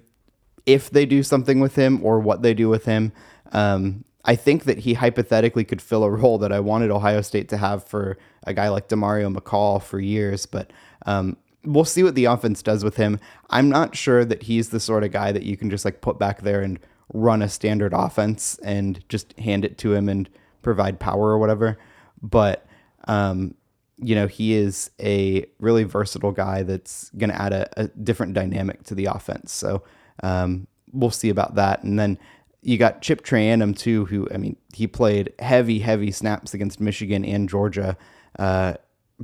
if 0.65 0.89
they 0.89 1.06
do 1.06 1.24
something 1.24 1.62
with 1.62 1.75
him 1.75 2.06
or 2.06 2.19
what 2.19 2.41
they 2.41 2.53
do 2.53 2.68
with 2.68 2.83
him. 2.83 3.13
Um, 3.53 4.03
I 4.25 4.36
think 4.36 4.65
that 4.65 4.79
he 4.79 4.95
hypothetically 4.95 5.63
could 5.63 5.81
fill 5.81 6.03
a 6.03 6.12
role 6.19 6.38
that 6.39 6.51
I 6.51 6.59
wanted 6.59 6.91
Ohio 6.91 7.21
State 7.21 7.47
to 7.50 7.57
have 7.57 7.86
for 7.86 8.18
a 8.45 8.53
guy 8.53 8.68
like 8.68 8.89
Demario 8.89 9.33
McCall 9.33 9.81
for 9.81 10.01
years, 10.01 10.45
but 10.45 10.71
um, 11.06 11.38
we'll 11.65 11.86
see 11.86 12.04
what 12.04 12.15
the 12.15 12.25
offense 12.25 12.62
does 12.62 12.83
with 12.83 12.98
him. 12.98 13.19
I'm 13.50 13.69
not 13.69 13.95
sure 13.95 14.25
that 14.25 14.44
he's 14.44 14.69
the 14.69 14.80
sort 14.80 15.04
of 15.04 15.12
guy 15.12 15.31
that 15.31 15.44
you 15.44 15.57
can 15.57 15.69
just 15.69 15.86
like 15.86 16.01
put 16.01 16.19
back 16.19 16.42
there 16.42 16.62
and 16.62 16.80
run 17.13 17.42
a 17.42 17.50
standard 17.50 17.94
offense 17.94 18.60
and 18.63 19.07
just 19.10 19.38
hand 19.39 19.65
it 19.65 19.77
to 19.80 19.94
him 19.94 20.10
and 20.10 20.30
provide 20.62 21.00
power 21.00 21.30
or 21.30 21.38
whatever. 21.38 21.77
But 22.21 22.65
um, 23.07 23.56
you 23.98 24.15
know, 24.15 24.27
he 24.27 24.54
is 24.54 24.92
a 25.00 25.45
really 25.60 25.83
versatile 25.83 26.31
guy 26.31 26.63
that's 26.63 27.10
going 27.12 27.30
to 27.30 27.42
add 27.42 27.54
a, 27.54 27.70
a, 27.82 27.88
different 27.89 28.34
dynamic 28.34 28.84
to 28.84 28.96
the 28.96 29.05
offense. 29.05 29.51
So 29.51 29.84
um, 30.24 30.67
we'll 30.91 31.12
see 31.12 31.29
about 31.29 31.55
that. 31.55 31.84
And 31.84 32.00
then 32.00 32.17
you 32.62 32.77
got 32.77 33.01
Chip 33.01 33.24
Trayanum 33.24 33.77
too, 33.77 34.05
who 34.05 34.27
I 34.34 34.38
mean, 34.38 34.55
he 34.74 34.88
played 34.88 35.34
heavy, 35.39 35.79
heavy 35.79 36.12
snaps 36.12 36.53
against 36.53 36.79
Michigan 36.79 37.25
and 37.25 37.50
Georgia, 37.50 37.98
uh, 38.39 38.75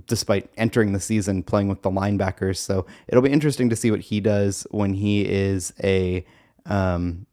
despite 0.08 0.50
entering 0.58 0.94
the 0.94 1.00
season 1.00 1.44
playing 1.44 1.68
with 1.68 1.82
the 1.82 1.92
linebackers. 1.92 2.58
So 2.58 2.86
it'll 3.08 3.24
be 3.24 3.32
interesting 3.32 3.70
to 3.70 3.76
see 3.76 3.92
what 3.92 4.02
he 4.02 4.20
does 4.20 4.66
when 4.72 4.94
he 4.94 5.26
is 5.26 5.74
a, 5.84 6.26
um, 6.66 7.26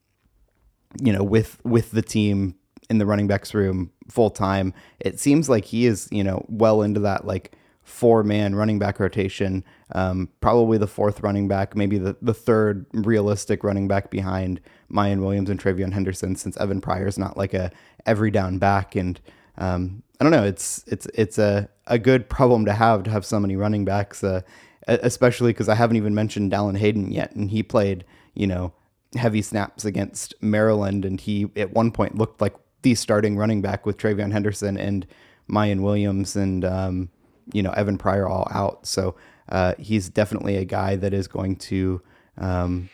you 1.00 1.12
know, 1.12 1.23
with 1.23 1.58
with 1.64 1.90
the 1.90 2.02
team 2.02 2.54
in 2.88 2.99
the 2.99 3.06
running 3.06 3.26
backs 3.26 3.54
room 3.54 3.90
full 4.08 4.30
time. 4.30 4.73
It 5.00 5.18
seems 5.20 5.49
like 5.49 5.64
he 5.64 5.87
is, 5.87 6.08
you 6.11 6.25
know, 6.25 6.44
well 6.49 6.82
into 6.82 7.00
that 7.00 7.26
like 7.26 7.52
four 7.82 8.25
man 8.25 8.54
running 8.54 8.78
back 8.78 8.99
rotation. 8.99 9.64
Um, 9.92 10.28
probably 10.40 10.78
the 10.78 10.88
fourth 10.88 11.20
running 11.20 11.46
back, 11.46 11.76
maybe 11.76 11.99
the, 11.99 12.16
the 12.20 12.35
third 12.35 12.87
realistic 12.92 13.62
running 13.62 13.87
back 13.87 14.11
behind 14.11 14.61
Miyan 14.90 15.20
Williams 15.20 15.50
and 15.50 15.61
TreVeyon 15.61 15.92
Henderson, 15.92 16.35
since 16.35 16.56
Evan 16.56 16.80
Pryor 16.80 17.06
is 17.06 17.18
not 17.18 17.37
like 17.37 17.54
a 17.54 17.70
every 18.04 18.30
down 18.30 18.58
back. 18.58 18.96
And 18.96 19.20
um, 19.58 20.02
I 20.20 20.25
don't 20.25 20.32
know, 20.32 20.44
it's 20.44 20.84
it's 20.86 21.06
it's 21.14 21.38
a, 21.38 21.68
a 21.86 21.98
good 21.98 22.28
problem 22.28 22.64
to 22.66 22.72
have 22.72 23.02
to 23.04 23.10
have 23.10 23.25
so 23.25 23.38
many 23.40 23.56
running 23.56 23.84
backs, 23.84 24.25
uh, 24.25 24.42
especially 24.86 25.52
because 25.52 25.68
I 25.68 25.75
haven't 25.75 25.96
even 25.96 26.14
mentioned 26.14 26.52
Dallan 26.52 26.78
Hayden 26.78 27.10
yet, 27.12 27.34
and 27.34 27.50
he 27.50 27.62
played 27.62 28.04
you 28.34 28.46
know 28.46 28.72
heavy 29.14 29.42
snaps 29.42 29.84
against 29.84 30.34
Maryland, 30.40 31.04
and 31.04 31.20
he 31.20 31.50
at 31.56 31.72
one 31.72 31.90
point 31.90 32.16
looked 32.16 32.40
like 32.40 32.54
the 32.82 32.94
starting 32.94 33.36
running 33.36 33.62
back 33.62 33.84
with 33.84 33.96
TreVeyon 33.96 34.32
Henderson 34.32 34.76
and 34.76 35.06
Miyan 35.50 35.80
Williams 35.80 36.36
and 36.36 36.64
um, 36.64 37.08
you 37.52 37.62
know 37.62 37.72
Evan 37.72 37.98
Pryor 37.98 38.28
all 38.28 38.48
out. 38.50 38.86
So 38.86 39.16
uh, 39.48 39.75
he's 39.78 40.08
definitely 40.08 40.56
a 40.56 40.64
guy 40.64 40.96
that 40.96 41.12
is 41.12 41.28
going 41.28 41.56
to 41.56 42.00
um, 42.38 42.88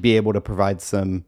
be 0.00 0.16
able 0.16 0.32
to 0.32 0.40
provide 0.40 0.80
some 0.80 1.24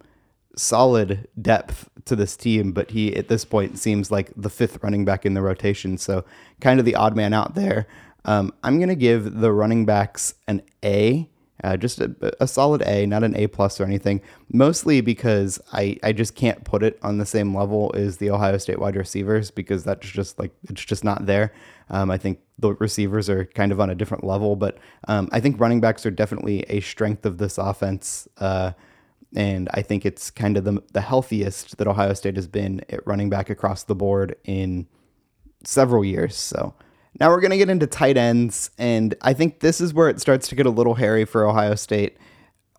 solid 0.56 1.28
depth 1.40 1.88
to 2.04 2.16
this 2.16 2.37
team. 2.37 2.73
But 2.73 2.90
he 2.90 3.14
at 3.16 3.28
this 3.28 3.44
point 3.44 3.78
seems 3.78 4.11
like 4.11 4.32
the 4.37 4.50
fifth 4.50 4.82
running 4.82 5.04
back 5.04 5.25
in 5.25 5.35
the 5.35 5.42
rotation, 5.42 5.99
so 5.99 6.25
kind 6.61 6.78
of 6.78 6.87
the 6.87 6.94
odd 6.94 7.16
man 7.16 7.32
out 7.32 7.54
there. 7.54 7.87
Um, 8.25 8.52
I'm 8.62 8.78
gonna 8.78 8.94
give 8.94 9.40
the 9.40 9.52
running 9.52 9.85
backs 9.85 10.35
an 10.47 10.62
A. 10.85 11.28
Uh, 11.64 11.76
just 11.76 12.00
a, 12.00 12.12
a, 12.40 12.49
solid 12.49 12.82
A, 12.82 13.06
not 13.06 13.23
an 13.23 13.37
A 13.37 13.47
plus 13.47 13.80
or 13.80 13.85
anything. 13.85 14.21
Mostly 14.52 15.00
because 15.00 15.61
I, 15.73 15.97
I 16.02 16.12
just 16.12 16.35
can't 16.35 16.64
put 16.64 16.82
it 16.82 16.99
on 17.02 17.18
the 17.18 17.26
same 17.26 17.56
level 17.56 17.92
as 17.94 18.16
the 18.16 18.30
Ohio 18.30 18.59
State 18.59 18.80
wide 18.80 18.97
receivers 18.97 19.52
because 19.52 19.85
that's 19.85 20.09
just 20.09 20.40
like 20.40 20.50
it's 20.68 20.85
just 20.85 21.04
not 21.04 21.26
there. 21.26 21.52
Um, 21.88 22.11
I 22.11 22.18
think 22.18 22.40
the 22.59 22.75
receivers 22.75 23.28
are 23.30 23.44
kind 23.44 23.71
of 23.71 23.80
on 23.80 23.90
a 23.90 23.94
different 23.94 24.25
level, 24.25 24.56
but 24.56 24.78
um, 25.06 25.28
I 25.30 25.38
think 25.38 25.61
running 25.61 25.80
backs 25.80 26.04
are 26.04 26.11
definitely 26.11 26.62
a 26.68 26.80
strength 26.80 27.25
of 27.26 27.38
this 27.38 27.59
offense. 27.59 28.26
Uh, 28.38 28.73
and 29.34 29.68
I 29.72 29.82
think 29.82 30.04
it's 30.04 30.30
kind 30.30 30.56
of 30.56 30.64
the, 30.64 30.82
the 30.92 31.00
healthiest 31.00 31.78
that 31.78 31.86
Ohio 31.86 32.14
State 32.14 32.36
has 32.36 32.46
been 32.46 32.82
at 32.90 33.06
running 33.06 33.30
back 33.30 33.50
across 33.50 33.84
the 33.84 33.94
board 33.94 34.36
in 34.44 34.86
several 35.64 36.04
years. 36.04 36.36
So 36.36 36.74
now 37.20 37.28
we're 37.28 37.40
going 37.40 37.50
to 37.50 37.58
get 37.58 37.70
into 37.70 37.86
tight 37.86 38.16
ends, 38.16 38.70
and 38.78 39.14
I 39.20 39.32
think 39.32 39.60
this 39.60 39.80
is 39.80 39.92
where 39.92 40.08
it 40.08 40.20
starts 40.20 40.48
to 40.48 40.54
get 40.54 40.66
a 40.66 40.70
little 40.70 40.94
hairy 40.94 41.24
for 41.24 41.46
Ohio 41.46 41.74
State. 41.74 42.16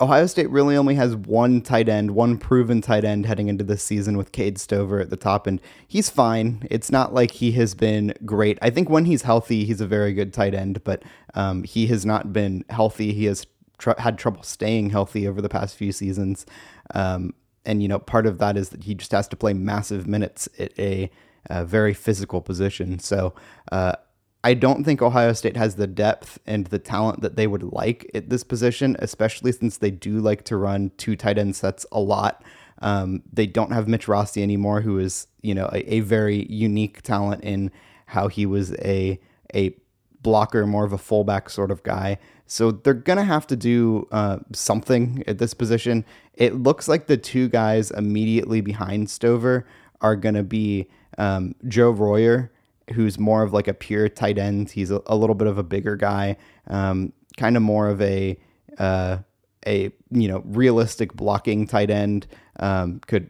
Ohio 0.02 0.26
State 0.26 0.50
really 0.50 0.76
only 0.76 0.96
has 0.96 1.16
one 1.16 1.62
tight 1.62 1.88
end, 1.88 2.12
one 2.12 2.38
proven 2.38 2.82
tight 2.82 3.06
end 3.06 3.28
heading 3.28 3.48
into 3.48 3.64
this 3.64 3.84
season 3.84 4.18
with 4.18 4.32
Cade 4.32 4.58
Stover 4.58 5.00
at 5.00 5.12
the 5.12 5.16
top, 5.16 5.46
and 5.46 5.62
he's 5.88 6.10
fine. 6.10 6.68
It's 6.70 6.92
not 6.92 7.14
like 7.14 7.32
he 7.32 7.52
has 7.54 7.76
been 7.76 8.14
great. 8.26 8.58
I 8.62 8.72
think 8.72 8.90
when 8.90 9.06
he's 9.06 9.22
healthy, 9.22 9.66
he's 9.66 9.82
a 9.82 9.88
very 9.88 10.14
good 10.14 10.34
tight 10.34 10.56
end, 10.56 10.84
but 10.84 11.04
um, 11.36 11.64
he 11.64 11.88
has 11.88 12.06
not 12.06 12.34
been 12.34 12.66
healthy. 12.70 13.14
He 13.14 13.26
has 13.26 13.46
tr- 13.84 14.00
had 14.00 14.18
trouble 14.18 14.44
staying 14.44 14.90
healthy 14.90 15.28
over 15.28 15.42
the 15.42 15.50
past 15.50 15.76
few 15.76 15.92
seasons. 15.92 16.46
Um, 16.94 17.34
and, 17.66 17.82
you 17.82 17.88
know, 17.88 18.00
part 18.00 18.26
of 18.26 18.40
that 18.40 18.58
is 18.58 18.70
that 18.70 18.84
he 18.84 18.96
just 18.96 19.12
has 19.12 19.28
to 19.30 19.36
play 19.36 19.54
massive 19.54 20.08
minutes 20.08 20.48
at 20.58 20.78
a, 20.80 21.12
a 21.50 21.66
very 21.66 21.94
physical 21.94 22.42
position. 22.42 23.00
So, 23.00 23.34
uh, 23.72 23.94
I 24.46 24.56
don't 24.56 24.84
think 24.84 25.02
Ohio 25.02 25.32
State 25.32 25.56
has 25.56 25.76
the 25.76 25.88
depth 25.88 26.38
and 26.46 26.68
the 26.68 26.80
talent 26.80 27.22
that 27.22 27.38
they 27.38 27.48
would 27.48 27.64
like 27.64 28.12
at 28.14 28.30
this 28.30 28.44
position, 28.44 28.98
especially 29.00 29.54
since 29.54 29.78
they 29.78 29.90
do 29.92 30.20
like 30.20 30.44
to 30.46 30.58
run 30.58 30.92
two 30.98 31.16
tight 31.16 31.38
end 31.38 31.56
sets 31.56 31.86
a 31.94 32.02
lot. 32.02 32.44
Um, 32.82 33.24
they 33.32 33.48
don't 33.48 33.72
have 33.72 33.88
Mitch 33.88 34.10
Rossi 34.10 34.44
anymore, 34.44 34.82
who 34.82 35.00
is 35.00 35.28
you 35.42 35.56
know 35.56 35.70
a, 35.72 35.94
a, 35.94 36.00
very 36.02 36.46
unique 36.52 37.02
talent 37.04 37.42
in 37.46 37.72
how 38.08 38.28
he 38.28 38.46
was 38.46 38.74
a 38.80 39.18
a 39.56 39.74
blocker, 40.22 40.68
more 40.68 40.84
of 40.84 40.92
a 40.92 40.98
fullback 40.98 41.50
sort 41.50 41.72
of 41.72 41.82
guy. 41.84 42.18
So 42.48 42.72
they're 42.72 42.94
going 42.94 43.18
to 43.18 43.24
have 43.24 43.48
to 43.48 43.56
do 43.56 44.08
uh, 44.12 44.40
something 44.52 45.24
at 45.28 45.38
this 45.38 45.54
position. 45.54 46.06
It 46.34 46.56
looks 46.56 46.88
like 46.88 47.08
the 47.08 47.18
two 47.18 47.48
guys 47.48 47.92
immediately 47.92 48.62
behind 48.62 49.10
Stover 49.10 49.66
are 50.02 50.16
going 50.16 50.36
to 50.36 50.44
be 50.44 50.90
um, 51.18 51.56
Joe 51.68 51.92
Royer, 51.92 52.52
who's 52.94 53.18
more 53.18 53.44
of 53.44 53.54
like 53.54 53.68
a 53.68 53.74
pure 53.74 54.10
tight 54.10 54.38
end. 54.38 54.72
He's 54.72 54.92
a, 54.92 55.02
a 55.06 55.16
little 55.16 55.36
bit 55.36 55.48
of 55.48 55.58
a 55.58 55.64
bigger 55.64 55.96
guy, 55.96 56.38
um, 56.68 57.14
kind 57.38 57.56
of 57.56 57.64
more 57.64 57.88
of 57.88 58.02
a 58.02 58.38
uh, 58.78 59.20
a 59.66 59.92
you 60.12 60.28
know 60.28 60.44
realistic 60.46 61.14
blocking 61.14 61.68
tight 61.68 61.90
end. 61.90 62.28
Um, 62.60 63.00
could 63.08 63.30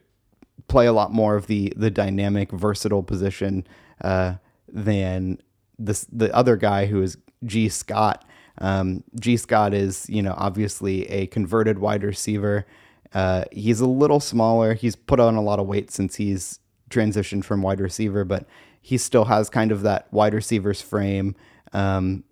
play 0.68 0.88
a 0.88 0.94
lot 0.94 1.12
more 1.12 1.36
of 1.36 1.48
the 1.48 1.72
the 1.76 1.92
dynamic, 1.92 2.52
versatile 2.52 3.04
position 3.04 3.68
uh, 4.02 4.36
than 4.68 5.40
this 5.78 6.06
the 6.12 6.34
other 6.36 6.56
guy 6.56 6.88
who 6.88 7.02
is 7.02 7.18
Gee 7.46 7.70
Scott. 7.70 8.26
Um, 8.60 9.04
Gee 9.20 9.38
Scott 9.38 9.74
is, 9.74 10.08
you 10.10 10.22
know, 10.22 10.36
obviously 10.38 11.10
a 11.10 11.28
converted 11.28 11.80
wide 11.80 12.04
receiver. 12.04 12.66
Uh, 13.14 13.46
he's 13.52 13.80
a 13.80 13.88
little 13.88 14.20
smaller. 14.20 14.74
He's 14.74 14.96
put 14.96 15.20
on 15.20 15.36
a 15.36 15.42
lot 15.42 15.60
of 15.60 15.68
weight 15.68 15.92
since 15.92 16.16
he's 16.16 16.60
transitioned 16.90 17.44
from 17.44 17.62
wide 17.62 17.80
receiver, 17.80 18.24
but 18.24 18.46
he 18.82 18.98
still 18.98 19.26
has 19.26 19.50
kind 19.50 19.72
of 19.72 19.82
that 19.84 20.12
wide 20.12 20.34
receiver's 20.34 20.82
frame. 20.82 21.36
Um, 21.74 22.24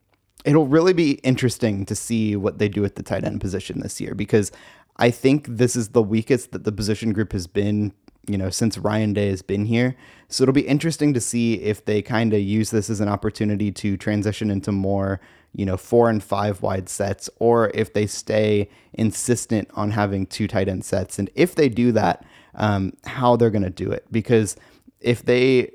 it'll 0.45 0.67
really 0.67 0.93
be 0.93 1.13
interesting 1.23 1.85
to 1.85 1.95
see 1.95 2.35
what 2.35 2.57
they 2.57 2.69
do 2.69 2.83
at 2.85 2.95
the 2.95 3.03
tight 3.03 3.23
end 3.23 3.41
position 3.41 3.79
this 3.79 4.01
year 4.01 4.15
because 4.15 4.51
I 4.97 5.11
think 5.11 5.47
this 5.47 5.75
is 5.75 5.89
the 5.89 6.03
weakest 6.03 6.51
that 6.51 6.63
the 6.63 6.71
position 6.71 7.13
group 7.13 7.31
has 7.31 7.47
been 7.47 7.93
you 8.27 8.37
know, 8.37 8.49
since 8.49 8.77
Ryan 8.77 9.13
Day 9.13 9.29
has 9.29 9.41
been 9.41 9.65
here. 9.65 9.95
So 10.27 10.43
it'll 10.43 10.53
be 10.53 10.67
interesting 10.67 11.13
to 11.13 11.19
see 11.19 11.55
if 11.55 11.85
they 11.85 12.01
kind 12.01 12.33
of 12.33 12.41
use 12.41 12.69
this 12.69 12.89
as 12.89 13.01
an 13.01 13.09
opportunity 13.09 13.71
to 13.73 13.97
transition 13.97 14.51
into 14.51 14.71
more, 14.71 15.19
you 15.53 15.65
know, 15.65 15.77
four 15.77 16.09
and 16.09 16.23
five 16.23 16.61
wide 16.61 16.89
sets, 16.89 17.29
or 17.39 17.71
if 17.73 17.93
they 17.93 18.07
stay 18.07 18.69
insistent 18.93 19.69
on 19.73 19.91
having 19.91 20.25
two 20.25 20.47
tight 20.47 20.67
end 20.67 20.85
sets. 20.85 21.19
And 21.19 21.29
if 21.35 21.55
they 21.55 21.69
do 21.69 21.91
that, 21.91 22.25
um, 22.55 22.93
how 23.05 23.35
they're 23.35 23.49
going 23.49 23.63
to 23.63 23.69
do 23.69 23.91
it. 23.91 24.05
Because 24.11 24.55
if 24.99 25.23
they 25.25 25.71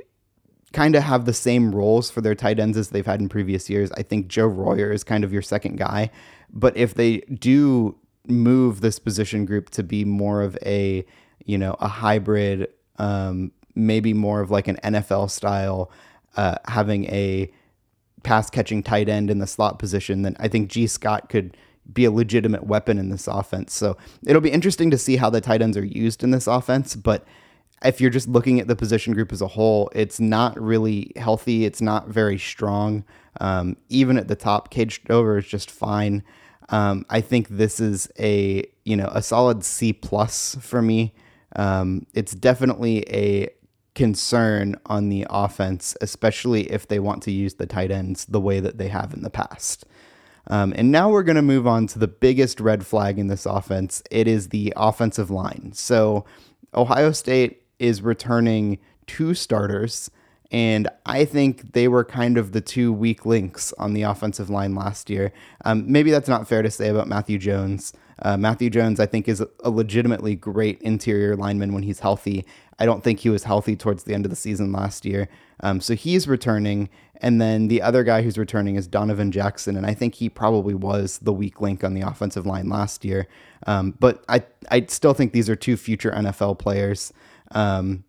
kind 0.73 0.95
of 0.95 1.03
have 1.03 1.25
the 1.25 1.33
same 1.33 1.75
roles 1.75 2.11
for 2.11 2.21
their 2.21 2.35
tight 2.35 2.59
ends 2.59 2.77
as 2.77 2.91
they've 2.91 3.07
had 3.07 3.21
in 3.21 3.29
previous 3.29 3.71
years, 3.71 3.91
I 3.93 4.03
think 4.03 4.29
Joe 4.29 4.47
Royer 4.47 4.93
is 4.93 5.05
kind 5.05 5.25
of 5.25 5.33
your 5.33 5.43
second 5.43 5.77
guy. 5.77 6.11
But 6.51 6.77
if 6.77 6.95
they 6.95 7.19
do 7.19 7.97
move 8.27 8.81
this 8.81 8.99
position 8.99 9.45
group 9.45 9.71
to 9.71 9.83
be 9.83 10.05
more 10.05 10.43
of 10.43 10.59
a 10.65 11.07
you 11.47 11.57
know, 11.57 11.77
a 11.81 11.89
hybrid, 11.89 12.69
um, 12.99 13.53
maybe 13.75 14.13
more 14.13 14.41
of 14.41 14.51
like 14.51 14.69
an 14.69 14.77
NFL 14.83 15.31
style, 15.31 15.91
uh, 16.37 16.57
having 16.67 17.07
a 17.07 17.51
pass 18.27 18.51
catching 18.51 18.83
tight 18.83 19.09
end 19.09 19.31
in 19.31 19.39
the 19.39 19.47
slot 19.47 19.79
position, 19.79 20.23
then 20.23 20.37
I 20.41 20.49
think 20.49 20.69
Gee 20.69 20.89
Scott 20.89 21.29
could 21.29 21.57
be 21.91 22.05
a 22.05 22.11
legitimate 22.11 22.67
weapon 22.67 22.99
in 22.99 23.09
this 23.09 23.29
offense. 23.29 23.73
So 23.73 23.97
it'll 24.27 24.43
be 24.43 24.51
interesting 24.51 24.91
to 24.91 24.99
see 24.99 25.17
how 25.17 25.31
the 25.31 25.41
tight 25.41 25.63
ends 25.63 25.77
are 25.77 25.85
used 25.85 26.25
in 26.25 26.33
this 26.33 26.49
offense. 26.49 26.97
But 26.97 27.25
if 27.85 28.01
you're 28.01 28.11
just 28.11 28.27
looking 28.27 28.59
at 28.59 28.67
the 28.67 28.75
position 28.75 29.15
group 29.15 29.33
as 29.33 29.41
a 29.41 29.47
whole, 29.47 29.91
it's 29.95 30.19
not 30.19 30.61
really 30.61 31.13
healthy. 31.15 31.65
It's 31.65 31.81
not 31.81 32.09
very 32.09 32.37
strong. 32.37 33.05
Um, 33.41 33.77
even 33.91 34.19
at 34.19 34.27
the 34.27 34.35
top, 34.35 34.71
Cade 34.71 34.91
Stover 34.91 35.39
is 35.39 35.47
just 35.47 35.71
fine. 35.71 36.25
Um, 36.69 37.07
I 37.09 37.21
think 37.21 37.47
this 37.49 37.79
is 37.79 38.11
a 38.19 38.65
you 38.85 38.97
know 38.97 39.09
a 39.13 39.23
solid 39.23 39.63
C 39.63 39.93
plus 39.93 40.57
for 40.61 40.83
me. 40.83 41.15
Um, 41.55 42.07
it's 42.13 42.35
definitely 42.35 43.05
a 43.09 43.51
concern 43.97 44.77
on 44.87 45.09
the 45.09 45.27
offense, 45.29 45.97
especially 46.01 46.71
if 46.71 46.87
they 46.87 47.01
want 47.01 47.23
to 47.25 47.33
use 47.33 47.55
the 47.55 47.67
tight 47.67 47.91
ends 47.91 48.27
the 48.27 48.41
way 48.41 48.61
that 48.61 48.79
they 48.79 48.89
have 48.89 49.13
in 49.13 49.23
the 49.23 49.31
past. 49.31 49.85
Um, 50.49 50.73
and 50.77 50.93
now 50.93 51.11
we're 51.11 51.25
going 51.25 51.37
to 51.37 51.43
move 51.43 51.67
on 51.67 51.89
to 51.89 51.99
the 51.99 52.07
biggest 52.07 52.61
red 52.61 52.87
flag 52.87 53.19
in 53.19 53.27
this 53.27 53.47
offense. 53.47 54.03
It 54.13 54.29
is 54.29 54.51
the 54.51 54.73
offensive 54.77 55.31
line. 55.31 55.73
So 55.75 56.25
Ohio 56.73 57.11
State 57.11 57.63
is 57.81 58.03
returning 58.03 58.79
two 59.09 59.35
starters, 59.35 60.11
and 60.53 60.89
I 61.05 61.25
think 61.25 61.73
they 61.73 61.89
were 61.89 62.05
kind 62.05 62.39
of 62.39 62.53
the 62.53 62.61
two 62.61 62.93
weak 62.93 63.27
links 63.27 63.73
on 63.79 63.93
the 63.93 64.03
offensive 64.03 64.51
line 64.51 64.77
last 64.77 65.11
year. 65.11 65.33
Um, 65.65 65.91
maybe 65.91 66.13
that's 66.13 66.29
not 66.29 66.47
fair 66.47 66.63
to 66.63 66.71
say 66.71 66.89
about 66.89 67.09
Matthew 67.09 67.39
Jones. 67.39 67.93
Uh, 68.23 68.37
Matthew 68.37 68.71
Jones, 68.71 68.99
I 68.99 69.07
think, 69.07 69.29
is 69.29 69.43
a 69.65 69.71
legitimately 69.71 70.37
great 70.37 70.81
interior 70.81 71.37
lineman 71.37 71.75
when 71.75 71.83
he's 71.83 72.01
healthy. 72.01 72.47
I 72.79 72.87
don't 72.87 73.03
think 73.03 73.21
he 73.21 73.31
was 73.31 73.45
healthy 73.45 73.77
towards 73.77 74.05
the 74.05 74.15
end 74.15 74.27
of 74.27 74.31
the 74.31 74.37
season 74.37 74.73
last 74.73 75.05
year. 75.05 75.29
Um, 75.61 75.81
so 75.81 75.95
he's 75.95 76.29
returning. 76.29 76.89
And 77.23 77.41
then 77.41 77.69
the 77.69 77.81
other 77.81 78.05
guy 78.05 78.23
who's 78.23 78.37
returning 78.37 78.77
is 78.77 78.87
Donovan 78.87 79.33
Jackson. 79.33 79.77
And 79.77 79.87
I 79.87 79.95
think 79.95 80.17
he 80.17 80.29
probably 80.29 80.75
was 80.75 81.19
the 81.19 81.33
weak 81.33 81.61
link 81.61 81.83
on 81.83 81.95
the 81.95 82.03
offensive 82.03 82.45
line 82.45 82.69
last 82.69 83.05
year. 83.05 83.27
Um, 83.67 83.95
but 83.99 84.25
I, 84.29 84.43
I 84.71 84.85
still 84.89 85.15
think 85.15 85.33
these 85.33 85.49
are 85.49 85.57
two 85.57 85.77
future 85.77 86.11
NFL 86.11 86.59
players. 86.59 87.13
Um, 87.53 88.05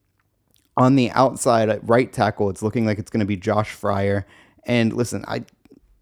on 0.75 0.95
the 0.95 1.09
outside, 1.11 1.69
at 1.69 1.87
right 1.87 2.11
tackle, 2.11 2.49
it's 2.49 2.61
looking 2.61 2.85
like 2.85 2.99
it's 2.99 3.09
going 3.09 3.21
to 3.21 3.25
be 3.25 3.37
Josh 3.37 3.73
Fryar. 3.75 4.25
And 4.65 4.91
listen, 4.93 5.23
I, 5.27 5.45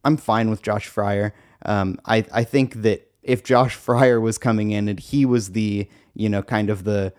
I'm 0.03 0.17
fine 0.17 0.49
with 0.49 0.63
Josh 0.63 0.89
Fryar. 0.89 1.31
Um, 1.65 1.99
I, 2.05 2.25
I 2.33 2.43
think 2.43 2.81
that 2.81 3.09
if 3.21 3.43
Josh 3.43 3.77
Fryar 3.77 4.21
was 4.21 4.37
coming 4.37 4.71
in 4.71 4.87
and 4.87 4.99
he 4.99 5.25
was 5.25 5.51
the, 5.51 5.87
you 6.15 6.29
know, 6.29 6.41
kind 6.41 6.69
of 6.69 6.83
the 6.83 7.13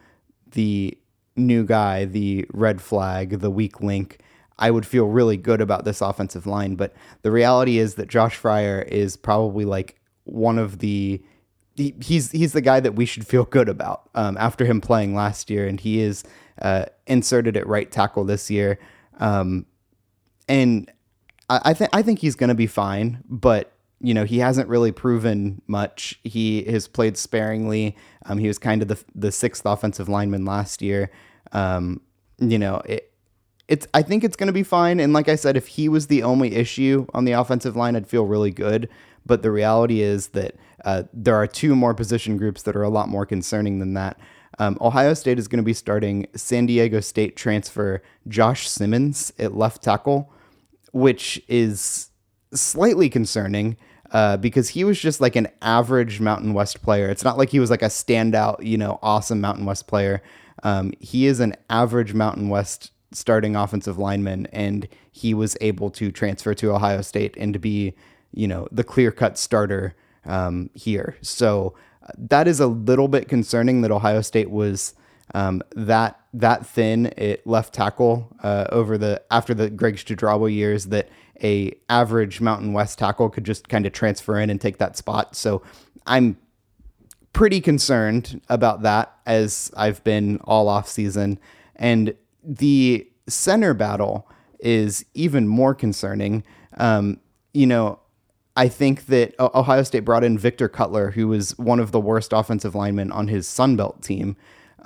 the 0.53 0.97
new 1.37 1.64
guy, 1.64 2.05
the 2.05 2.47
red 2.52 2.81
flag, 2.81 3.40
the 3.40 3.50
weak 3.50 3.81
link, 3.81 4.21
I 4.59 4.71
would 4.71 4.87
feel 4.87 5.07
really 5.07 5.37
good 5.37 5.61
about 5.61 5.85
this 5.85 6.00
offensive 6.00 6.47
line. 6.47 6.76
But 6.76 6.95
the 7.23 7.31
reality 7.31 7.78
is 7.78 7.95
that 7.97 8.09
Josh 8.09 8.40
Fryar 8.40 8.87
is 8.88 9.16
probably 9.16 9.64
like 9.64 10.00
one 10.25 10.59
of 10.59 10.78
the 10.78 11.23
he, 11.76 11.95
he's 12.02 12.33
he's 12.33 12.52
the 12.52 12.62
guy 12.62 12.81
that 12.81 12.95
we 12.95 13.05
should 13.05 13.26
feel 13.26 13.45
good 13.45 13.69
about 13.69 14.09
um, 14.14 14.37
after 14.38 14.64
him 14.64 14.81
playing 14.81 15.14
last 15.14 15.50
year, 15.50 15.66
and 15.66 15.78
he 15.78 16.00
is 16.00 16.25
uh, 16.62 16.87
inserted 17.07 17.57
at 17.57 17.66
right 17.66 17.90
tackle 17.90 18.25
this 18.25 18.50
year. 18.50 18.78
Um, 19.19 19.66
and 20.49 20.90
I, 21.50 21.61
I 21.66 21.75
think 21.75 21.90
I 21.93 22.02
think 22.02 22.21
he's 22.21 22.35
going 22.35 22.49
to 22.49 22.55
be 22.55 22.66
fine, 22.66 23.23
but 23.28 23.73
you 24.00 24.14
know, 24.14 24.25
he 24.25 24.38
hasn't 24.38 24.69
really 24.69 24.93
proven 24.93 25.62
much. 25.66 26.19
He 26.23 26.64
has 26.64 26.87
played 26.87 27.16
sparingly. 27.16 27.97
Um, 28.26 28.38
he 28.38 28.49
was 28.49 28.59
kind 28.59 28.83
of 28.83 28.88
the 28.88 29.02
the 29.14 29.33
sixth 29.33 29.64
offensive 29.66 30.09
lineman 30.09 30.45
last 30.45 30.81
year. 30.81 31.11
Um, 31.53 32.00
you 32.38 32.59
know, 32.59 32.83
it, 32.85 33.12
it's 33.69 33.87
I 33.95 34.03
think 34.03 34.25
it's 34.25 34.37
going 34.37 34.49
to 34.49 34.53
be 34.53 34.62
fine. 34.62 35.00
And 35.00 35.12
like 35.12 35.29
I 35.29 35.37
said, 35.37 35.57
if 35.57 35.67
he 35.67 35.88
was 35.88 36.07
the 36.07 36.23
only 36.23 36.55
issue 36.55 37.07
on 37.15 37.25
the 37.25 37.33
offensive 37.33 37.76
line, 37.76 37.97
I'd 37.97 38.07
feel 38.07 38.26
really 38.26 38.50
good. 38.53 38.88
But 39.25 39.43
the 39.43 39.50
reality 39.50 40.03
is 40.03 40.29
that 40.29 40.55
uh, 40.85 41.05
there 41.12 41.35
are 41.35 41.47
two 41.49 41.75
more 41.75 41.95
position 41.95 42.37
groups 42.37 42.62
that 42.62 42.76
are 42.76 42.85
a 42.85 42.88
lot 42.88 43.09
more 43.09 43.26
concerning 43.26 43.81
than 43.81 43.95
that. 43.95 44.19
Um, 44.59 44.79
Ohio 44.81 45.15
State 45.15 45.38
is 45.38 45.49
going 45.49 45.59
to 45.59 45.65
be 45.65 45.75
starting 45.75 46.26
San 46.37 46.67
Diego 46.67 47.00
State 47.00 47.37
transfer 47.37 48.03
Josh 48.29 48.69
Simmons 48.69 49.33
at 49.38 49.57
left 49.57 49.83
tackle, 49.83 50.33
which 50.93 51.43
is 51.49 52.11
slightly 52.55 53.09
concerning. 53.11 53.76
uh, 54.12 54.37
because 54.37 54.69
he 54.71 54.85
was 54.85 54.99
just 55.00 55.21
like 55.21 55.37
an 55.37 55.49
average 55.62 56.21
Mountain 56.21 56.55
West 56.55 56.83
player. 56.83 57.09
It's 57.09 57.25
not 57.25 57.38
like 57.38 57.50
he 57.50 57.61
was 57.61 57.71
like 57.71 57.83
a 57.83 57.87
standout, 57.87 58.65
you 58.65 58.79
know, 58.79 58.99
awesome 59.03 59.41
Mountain 59.41 59.67
West 59.67 59.87
player. 59.87 60.23
Um, 60.63 60.93
he 61.01 61.27
is 61.27 61.41
an 61.41 61.55
average 61.71 62.15
Mountain 62.15 62.49
West 62.49 62.93
starting 63.13 63.57
offensive 63.57 63.99
lineman, 63.99 64.47
and 64.47 64.89
he 65.11 65.35
was 65.35 65.57
able 65.61 65.91
to 65.91 66.11
transfer 66.11 66.55
to 66.55 66.73
Ohio 66.73 67.03
State 67.03 67.37
and 67.37 67.53
to 67.53 67.59
be, 67.59 67.95
you 68.33 68.49
know, 68.49 68.69
the 68.73 68.85
clear 68.85 69.11
cut 69.11 69.39
starter 69.39 69.95
um, 70.25 70.71
here. 70.75 71.17
So 71.23 71.75
uh, 72.03 72.13
that 72.19 72.49
is 72.49 72.61
a 72.61 72.67
little 72.67 73.09
bit 73.09 73.29
concerning 73.29 73.83
that 73.83 73.91
Ohio 73.91 74.21
State 74.21 74.51
was 74.51 74.95
um, 75.35 75.63
that 75.75 76.21
that 76.35 76.67
thin 76.67 77.07
at 77.19 77.47
left 77.47 77.75
tackle 77.75 78.29
uh, 78.43 78.67
over 78.71 78.97
the 78.97 79.23
after 79.31 79.55
the 79.55 79.71
Greg 79.71 79.97
Studrawa 79.97 80.53
years 80.53 80.87
that 80.87 81.09
a 81.43 81.73
average 81.89 82.41
Mountain 82.41 82.73
West 82.73 82.99
tackle 82.99 83.29
could 83.29 83.45
just 83.45 83.69
kind 83.69 83.87
of 83.87 83.93
transfer 83.93 84.39
in 84.39 84.51
and 84.51 84.61
take 84.61 84.79
that 84.79 84.97
spot. 84.97 85.35
So 85.35 85.63
I'm 86.07 86.37
pretty 87.37 87.61
concerned 87.61 88.40
about 88.49 88.81
that 88.81 89.14
as 89.26 89.71
I've 89.76 90.02
been 90.05 90.38
all 90.45 90.71
off 90.71 90.88
season. 90.88 91.38
And 91.75 92.14
the 92.43 93.07
center 93.28 93.75
battle 93.75 94.26
is 94.59 95.05
even 95.12 95.47
more 95.47 95.75
concerning. 95.75 96.45
Um, 96.78 97.21
you 97.52 97.66
know, 97.66 98.00
I 98.57 98.69
think 98.69 99.05
that 99.07 99.35
Ohio 99.38 99.83
State 99.83 100.00
brought 100.00 100.25
in 100.25 100.38
Victor 100.38 100.66
Cutler, 100.66 101.11
who 101.11 101.28
was 101.28 101.50
one 101.59 101.78
of 101.78 101.93
the 101.93 102.00
worst 102.00 102.33
offensive 102.33 102.75
linemen 102.75 103.12
on 103.12 103.28
his 103.28 103.47
Sunbelt 103.47 104.02
team. 104.02 104.35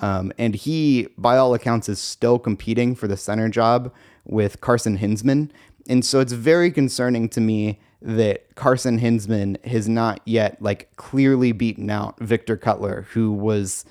Um, 0.00 0.32
and 0.36 0.56
he, 0.56 1.06
by 1.16 1.36
all 1.36 1.54
accounts, 1.54 1.88
is 1.88 2.00
still 2.00 2.40
competing 2.40 2.96
for 2.96 3.06
the 3.06 3.16
center 3.16 3.48
job 3.48 3.94
with 4.24 4.60
Carson 4.60 4.98
Hinzman. 4.98 5.50
And 5.88 6.04
so 6.04 6.20
it's 6.20 6.32
very 6.32 6.70
concerning 6.70 7.28
to 7.30 7.40
me 7.40 7.80
that 8.02 8.54
Carson 8.54 8.98
Hinzman 8.98 9.62
has 9.64 9.88
not 9.88 10.20
yet 10.24 10.60
like 10.62 10.94
clearly 10.96 11.52
beaten 11.52 11.90
out 11.90 12.18
Victor 12.20 12.56
Cutler, 12.56 13.06
who 13.12 13.32
was 13.32 13.84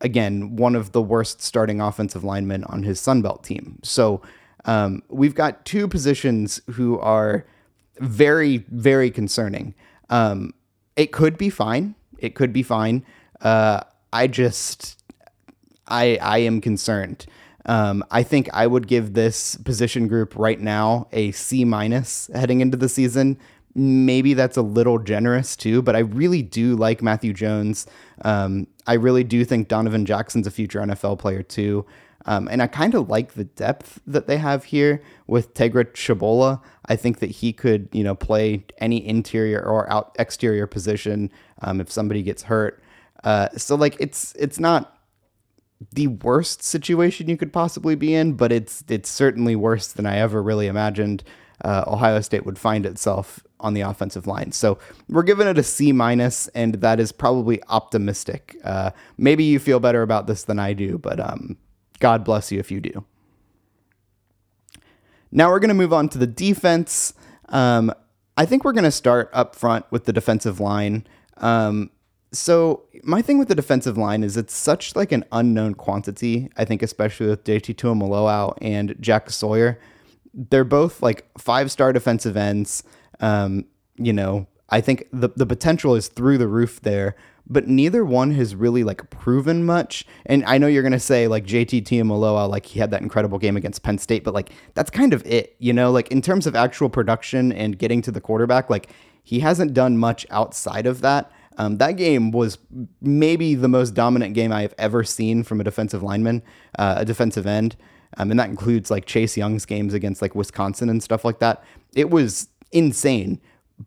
again 0.00 0.56
one 0.56 0.74
of 0.74 0.92
the 0.92 1.02
worst 1.02 1.42
starting 1.42 1.80
offensive 1.80 2.24
linemen 2.24 2.64
on 2.64 2.82
his 2.82 3.00
Sunbelt 3.00 3.42
team. 3.42 3.78
So 3.82 4.22
um, 4.64 5.02
we've 5.08 5.34
got 5.34 5.64
two 5.64 5.88
positions 5.88 6.60
who 6.72 6.98
are 7.00 7.46
very 7.98 8.58
very 8.68 9.10
concerning. 9.10 9.74
Um, 10.08 10.54
it 10.96 11.12
could 11.12 11.36
be 11.36 11.50
fine. 11.50 11.94
It 12.18 12.34
could 12.34 12.52
be 12.52 12.62
fine. 12.62 13.04
Uh, 13.40 13.82
I 14.12 14.26
just 14.26 15.02
I 15.86 16.18
I 16.20 16.38
am 16.38 16.60
concerned. 16.60 17.26
Um, 17.70 18.02
I 18.10 18.24
think 18.24 18.50
I 18.52 18.66
would 18.66 18.88
give 18.88 19.12
this 19.12 19.54
position 19.54 20.08
group 20.08 20.34
right 20.34 20.58
now 20.58 21.06
a 21.12 21.30
C 21.30 21.64
minus 21.64 22.28
heading 22.34 22.60
into 22.60 22.76
the 22.76 22.88
season. 22.88 23.38
Maybe 23.76 24.34
that's 24.34 24.56
a 24.56 24.62
little 24.62 24.98
generous 24.98 25.54
too, 25.54 25.80
but 25.80 25.94
I 25.94 26.00
really 26.00 26.42
do 26.42 26.74
like 26.74 27.00
Matthew 27.00 27.32
Jones. 27.32 27.86
Um, 28.22 28.66
I 28.88 28.94
really 28.94 29.22
do 29.22 29.44
think 29.44 29.68
Donovan 29.68 30.04
Jackson's 30.04 30.48
a 30.48 30.50
future 30.50 30.80
NFL 30.80 31.20
player 31.20 31.44
too. 31.44 31.86
Um, 32.26 32.48
and 32.50 32.60
I 32.60 32.66
kind 32.66 32.92
of 32.96 33.08
like 33.08 33.34
the 33.34 33.44
depth 33.44 34.00
that 34.04 34.26
they 34.26 34.38
have 34.38 34.64
here 34.64 35.00
with 35.28 35.54
Tegra 35.54 35.84
Tshabola. 35.84 36.60
I 36.86 36.96
think 36.96 37.20
that 37.20 37.30
he 37.30 37.52
could, 37.52 37.88
you 37.92 38.02
know, 38.02 38.16
play 38.16 38.64
any 38.78 39.06
interior 39.06 39.62
or 39.62 39.88
out 39.92 40.16
exterior 40.18 40.66
position 40.66 41.30
um, 41.62 41.80
if 41.80 41.88
somebody 41.88 42.22
gets 42.24 42.42
hurt. 42.42 42.82
Uh, 43.22 43.48
so 43.56 43.76
like 43.76 43.96
it's 44.00 44.34
it's 44.34 44.58
not 44.58 44.99
the 45.92 46.08
worst 46.08 46.62
situation 46.62 47.28
you 47.28 47.36
could 47.36 47.52
possibly 47.52 47.94
be 47.94 48.14
in, 48.14 48.34
but 48.34 48.52
it's 48.52 48.84
it's 48.88 49.08
certainly 49.08 49.56
worse 49.56 49.92
than 49.92 50.06
I 50.06 50.18
ever 50.18 50.42
really 50.42 50.66
imagined 50.66 51.24
uh, 51.64 51.84
Ohio 51.86 52.20
State 52.20 52.44
would 52.44 52.58
find 52.58 52.86
itself 52.86 53.40
on 53.58 53.74
the 53.74 53.82
offensive 53.82 54.26
line. 54.26 54.52
So 54.52 54.78
we're 55.08 55.22
giving 55.22 55.46
it 55.46 55.58
a 55.58 55.62
C 55.62 55.92
minus, 55.92 56.48
and 56.48 56.74
that 56.76 57.00
is 57.00 57.12
probably 57.12 57.62
optimistic. 57.68 58.56
Uh, 58.64 58.90
maybe 59.18 59.44
you 59.44 59.58
feel 59.58 59.80
better 59.80 60.02
about 60.02 60.26
this 60.26 60.44
than 60.44 60.58
I 60.58 60.72
do, 60.72 60.98
but 60.98 61.20
um, 61.20 61.56
God 61.98 62.24
bless 62.24 62.50
you 62.50 62.58
if 62.58 62.70
you 62.70 62.80
do. 62.80 63.04
Now 65.30 65.50
we're 65.50 65.60
going 65.60 65.68
to 65.68 65.74
move 65.74 65.92
on 65.92 66.08
to 66.10 66.18
the 66.18 66.26
defense. 66.26 67.14
Um, 67.48 67.92
I 68.36 68.46
think 68.46 68.64
we're 68.64 68.72
going 68.72 68.84
to 68.84 68.90
start 68.90 69.30
up 69.32 69.54
front 69.54 69.84
with 69.90 70.04
the 70.04 70.12
defensive 70.12 70.60
line. 70.60 71.06
Um, 71.36 71.90
so 72.32 72.84
my 73.02 73.22
thing 73.22 73.38
with 73.38 73.48
the 73.48 73.54
defensive 73.54 73.98
line 73.98 74.22
is 74.22 74.36
it's 74.36 74.54
such 74.54 74.94
like 74.94 75.12
an 75.12 75.24
unknown 75.32 75.74
quantity. 75.74 76.50
I 76.56 76.64
think 76.64 76.82
especially 76.82 77.26
with 77.26 77.44
JT 77.44 77.74
Tuimoloau 77.74 78.56
and 78.60 78.94
Jack 79.00 79.30
Sawyer, 79.30 79.80
they're 80.32 80.64
both 80.64 81.02
like 81.02 81.26
five 81.38 81.70
star 81.70 81.92
defensive 81.92 82.36
ends. 82.36 82.84
Um, 83.20 83.66
you 83.96 84.12
know, 84.12 84.46
I 84.68 84.80
think 84.80 85.08
the 85.12 85.30
the 85.34 85.46
potential 85.46 85.94
is 85.94 86.08
through 86.08 86.38
the 86.38 86.46
roof 86.46 86.80
there, 86.80 87.16
but 87.48 87.66
neither 87.66 88.04
one 88.04 88.30
has 88.32 88.54
really 88.54 88.84
like 88.84 89.10
proven 89.10 89.64
much. 89.64 90.06
And 90.26 90.44
I 90.44 90.56
know 90.58 90.68
you're 90.68 90.84
gonna 90.84 91.00
say 91.00 91.26
like 91.26 91.44
JT 91.44 91.82
Tuimoloau, 91.82 92.48
like 92.48 92.66
he 92.66 92.78
had 92.78 92.92
that 92.92 93.02
incredible 93.02 93.38
game 93.38 93.56
against 93.56 93.82
Penn 93.82 93.98
State, 93.98 94.22
but 94.22 94.34
like 94.34 94.50
that's 94.74 94.90
kind 94.90 95.12
of 95.12 95.26
it. 95.26 95.56
You 95.58 95.72
know, 95.72 95.90
like 95.90 96.08
in 96.12 96.22
terms 96.22 96.46
of 96.46 96.54
actual 96.54 96.88
production 96.88 97.50
and 97.52 97.76
getting 97.76 98.02
to 98.02 98.12
the 98.12 98.20
quarterback, 98.20 98.70
like 98.70 98.90
he 99.24 99.40
hasn't 99.40 99.74
done 99.74 99.98
much 99.98 100.26
outside 100.30 100.86
of 100.86 101.00
that. 101.00 101.30
Um, 101.60 101.76
that 101.76 101.98
game 101.98 102.30
was 102.30 102.56
maybe 103.02 103.54
the 103.54 103.68
most 103.68 103.90
dominant 103.90 104.32
game 104.32 104.50
I 104.50 104.62
have 104.62 104.74
ever 104.78 105.04
seen 105.04 105.42
from 105.42 105.60
a 105.60 105.64
defensive 105.64 106.02
lineman, 106.02 106.42
uh, 106.78 106.94
a 106.96 107.04
defensive 107.04 107.46
end. 107.46 107.76
Um, 108.16 108.30
and 108.30 108.40
that 108.40 108.48
includes 108.48 108.90
like 108.90 109.04
Chase 109.04 109.36
Young's 109.36 109.66
games 109.66 109.92
against 109.92 110.22
like 110.22 110.34
Wisconsin 110.34 110.88
and 110.88 111.02
stuff 111.02 111.22
like 111.22 111.38
that. 111.40 111.62
It 111.94 112.08
was 112.08 112.48
insane, 112.72 113.42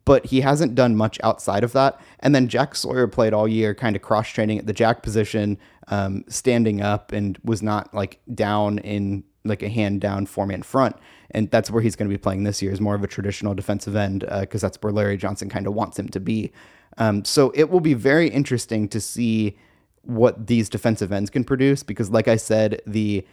but 0.06 0.28
he 0.28 0.42
hasn't 0.42 0.76
done 0.76 0.96
much 0.96 1.20
outside 1.24 1.64
of 1.64 1.74
that. 1.74 2.00
And 2.20 2.36
then 2.36 2.48
Jack 2.48 2.76
Sawyer 2.76 3.08
played 3.08 3.34
all 3.34 3.48
year, 3.48 3.74
kind 3.74 3.96
of 3.96 4.04
cross 4.04 4.30
training 4.30 4.60
at 4.60 4.68
the 4.68 4.74
jack 4.74 5.02
position, 5.02 5.58
um, 5.88 6.26
standing 6.28 6.80
up, 6.80 7.12
and 7.12 7.40
was 7.44 7.64
not 7.64 7.92
like 7.92 8.20
down 8.36 8.78
in 8.78 9.24
like 9.46 9.62
a 9.62 9.70
hand 9.70 10.02
down 10.02 10.26
four 10.26 10.46
man 10.46 10.64
front. 10.64 10.96
And 11.32 11.50
that's 11.52 11.72
where 11.72 11.82
he's 11.82 11.96
going 11.96 12.10
to 12.10 12.14
be 12.14 12.22
playing 12.22 12.44
this 12.44 12.62
year, 12.62 12.72
is 12.72 12.80
more 12.82 12.96
of 12.96 13.04
a 13.04 13.08
traditional 13.08 13.54
defensive 13.54 13.96
end, 13.96 14.22
because 14.40 14.64
uh, 14.64 14.68
that's 14.68 14.78
where 14.82 14.94
Larry 14.94 15.18
Johnson 15.18 15.50
kind 15.50 15.68
of 15.68 15.74
wants 15.74 15.98
him 15.98 16.10
to 16.10 16.20
be. 16.20 16.52
Um, 16.98 17.26
so 17.26 17.52
it 17.56 17.70
will 17.70 17.80
be 17.80 17.94
very 17.94 18.30
interesting 18.30 18.88
to 18.90 19.02
see 19.02 19.58
what 20.04 20.48
these 20.48 20.70
defensive 20.70 21.12
ends 21.12 21.30
can 21.30 21.44
produce 21.44 21.82
because, 21.82 22.10
like 22.10 22.28
I 22.28 22.36
said, 22.36 22.82
the 22.86 23.26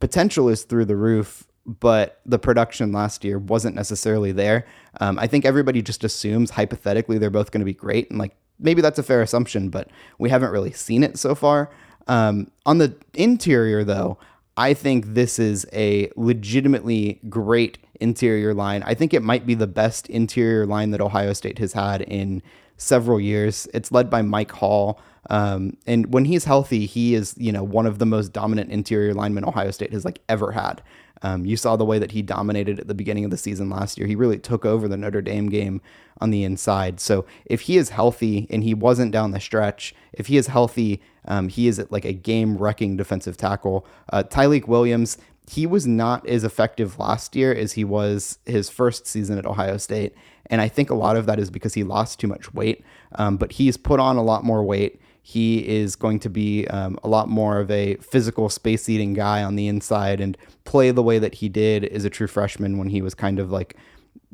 potential 0.00 0.48
is 0.48 0.64
through 0.64 0.86
the 0.86 0.96
roof, 0.96 1.44
but 1.66 2.20
the 2.26 2.38
production 2.38 2.92
last 2.92 3.24
year 3.24 3.38
wasn't 3.38 3.76
necessarily 3.76 4.32
there. 4.32 4.66
Um, 5.00 5.18
I 5.18 5.26
think 5.26 5.44
everybody 5.44 5.82
just 5.82 6.02
assumes 6.02 6.50
hypothetically 6.50 7.18
they're 7.18 7.30
both 7.30 7.50
going 7.50 7.60
to 7.60 7.66
be 7.66 7.74
great, 7.74 8.10
and 8.10 8.18
like 8.18 8.34
maybe 8.58 8.82
that's 8.82 8.98
a 8.98 9.02
fair 9.02 9.22
assumption, 9.22 9.68
but 9.68 9.90
we 10.18 10.30
haven't 10.30 10.50
really 10.50 10.72
seen 10.72 11.04
it 11.04 11.18
so 11.18 11.34
far. 11.34 11.70
Um, 12.06 12.50
on 12.66 12.78
the 12.78 12.96
interior, 13.14 13.84
though, 13.84 14.18
I 14.56 14.74
think 14.74 15.14
this 15.14 15.38
is 15.38 15.66
a 15.72 16.10
legitimately 16.16 17.20
great 17.28 17.78
interior 18.00 18.54
line. 18.54 18.82
I 18.84 18.94
think 18.94 19.12
it 19.12 19.22
might 19.22 19.46
be 19.46 19.54
the 19.54 19.66
best 19.66 20.08
interior 20.08 20.66
line 20.66 20.90
that 20.92 21.00
Ohio 21.00 21.32
State 21.32 21.58
has 21.58 21.72
had 21.72 22.02
in 22.02 22.42
several 22.76 23.20
years. 23.20 23.66
It's 23.74 23.90
led 23.90 24.10
by 24.10 24.22
Mike 24.22 24.52
Hall. 24.52 25.00
Um, 25.30 25.76
and 25.86 26.12
when 26.12 26.24
he's 26.24 26.44
healthy, 26.44 26.86
he 26.86 27.14
is, 27.14 27.34
you 27.36 27.50
know, 27.50 27.64
one 27.64 27.86
of 27.86 27.98
the 27.98 28.06
most 28.06 28.32
dominant 28.32 28.70
interior 28.70 29.14
linemen 29.14 29.44
Ohio 29.44 29.70
State 29.70 29.92
has 29.92 30.04
like 30.04 30.20
ever 30.28 30.52
had. 30.52 30.82
Um, 31.24 31.46
you 31.46 31.56
saw 31.56 31.74
the 31.74 31.86
way 31.86 31.98
that 31.98 32.12
he 32.12 32.20
dominated 32.20 32.78
at 32.78 32.86
the 32.86 32.94
beginning 32.94 33.24
of 33.24 33.30
the 33.30 33.38
season 33.38 33.70
last 33.70 33.96
year. 33.96 34.06
He 34.06 34.14
really 34.14 34.38
took 34.38 34.66
over 34.66 34.86
the 34.86 34.98
Notre 34.98 35.22
Dame 35.22 35.48
game 35.48 35.80
on 36.20 36.28
the 36.28 36.44
inside. 36.44 37.00
So 37.00 37.24
if 37.46 37.62
he 37.62 37.78
is 37.78 37.88
healthy 37.88 38.46
and 38.50 38.62
he 38.62 38.74
wasn't 38.74 39.10
down 39.10 39.30
the 39.30 39.40
stretch, 39.40 39.94
if 40.12 40.26
he 40.26 40.36
is 40.36 40.48
healthy, 40.48 41.00
um, 41.26 41.48
he 41.48 41.66
is 41.66 41.82
like 41.88 42.04
a 42.04 42.12
game 42.12 42.58
wrecking 42.58 42.98
defensive 42.98 43.38
tackle. 43.38 43.86
Uh, 44.12 44.22
Tyleik 44.22 44.68
Williams, 44.68 45.16
he 45.50 45.66
was 45.66 45.86
not 45.86 46.28
as 46.28 46.44
effective 46.44 46.98
last 46.98 47.34
year 47.34 47.54
as 47.54 47.72
he 47.72 47.84
was 47.84 48.38
his 48.44 48.68
first 48.68 49.06
season 49.06 49.38
at 49.38 49.46
Ohio 49.46 49.78
State. 49.78 50.14
And 50.50 50.60
I 50.60 50.68
think 50.68 50.90
a 50.90 50.94
lot 50.94 51.16
of 51.16 51.24
that 51.24 51.38
is 51.38 51.50
because 51.50 51.72
he 51.72 51.84
lost 51.84 52.20
too 52.20 52.26
much 52.26 52.52
weight. 52.52 52.84
Um, 53.14 53.38
but 53.38 53.52
he's 53.52 53.78
put 53.78 53.98
on 53.98 54.18
a 54.18 54.22
lot 54.22 54.44
more 54.44 54.62
weight. 54.62 55.00
He 55.26 55.66
is 55.66 55.96
going 55.96 56.18
to 56.20 56.28
be 56.28 56.68
um, 56.68 56.98
a 57.02 57.08
lot 57.08 57.30
more 57.30 57.58
of 57.58 57.70
a 57.70 57.96
physical 57.96 58.50
space 58.50 58.90
eating 58.90 59.14
guy 59.14 59.42
on 59.42 59.56
the 59.56 59.68
inside 59.68 60.20
and 60.20 60.36
play 60.64 60.90
the 60.90 61.02
way 61.02 61.18
that 61.18 61.36
he 61.36 61.48
did 61.48 61.86
as 61.86 62.04
a 62.04 62.10
true 62.10 62.26
freshman 62.26 62.76
when 62.76 62.90
he 62.90 63.00
was 63.00 63.14
kind 63.14 63.38
of 63.38 63.50
like, 63.50 63.74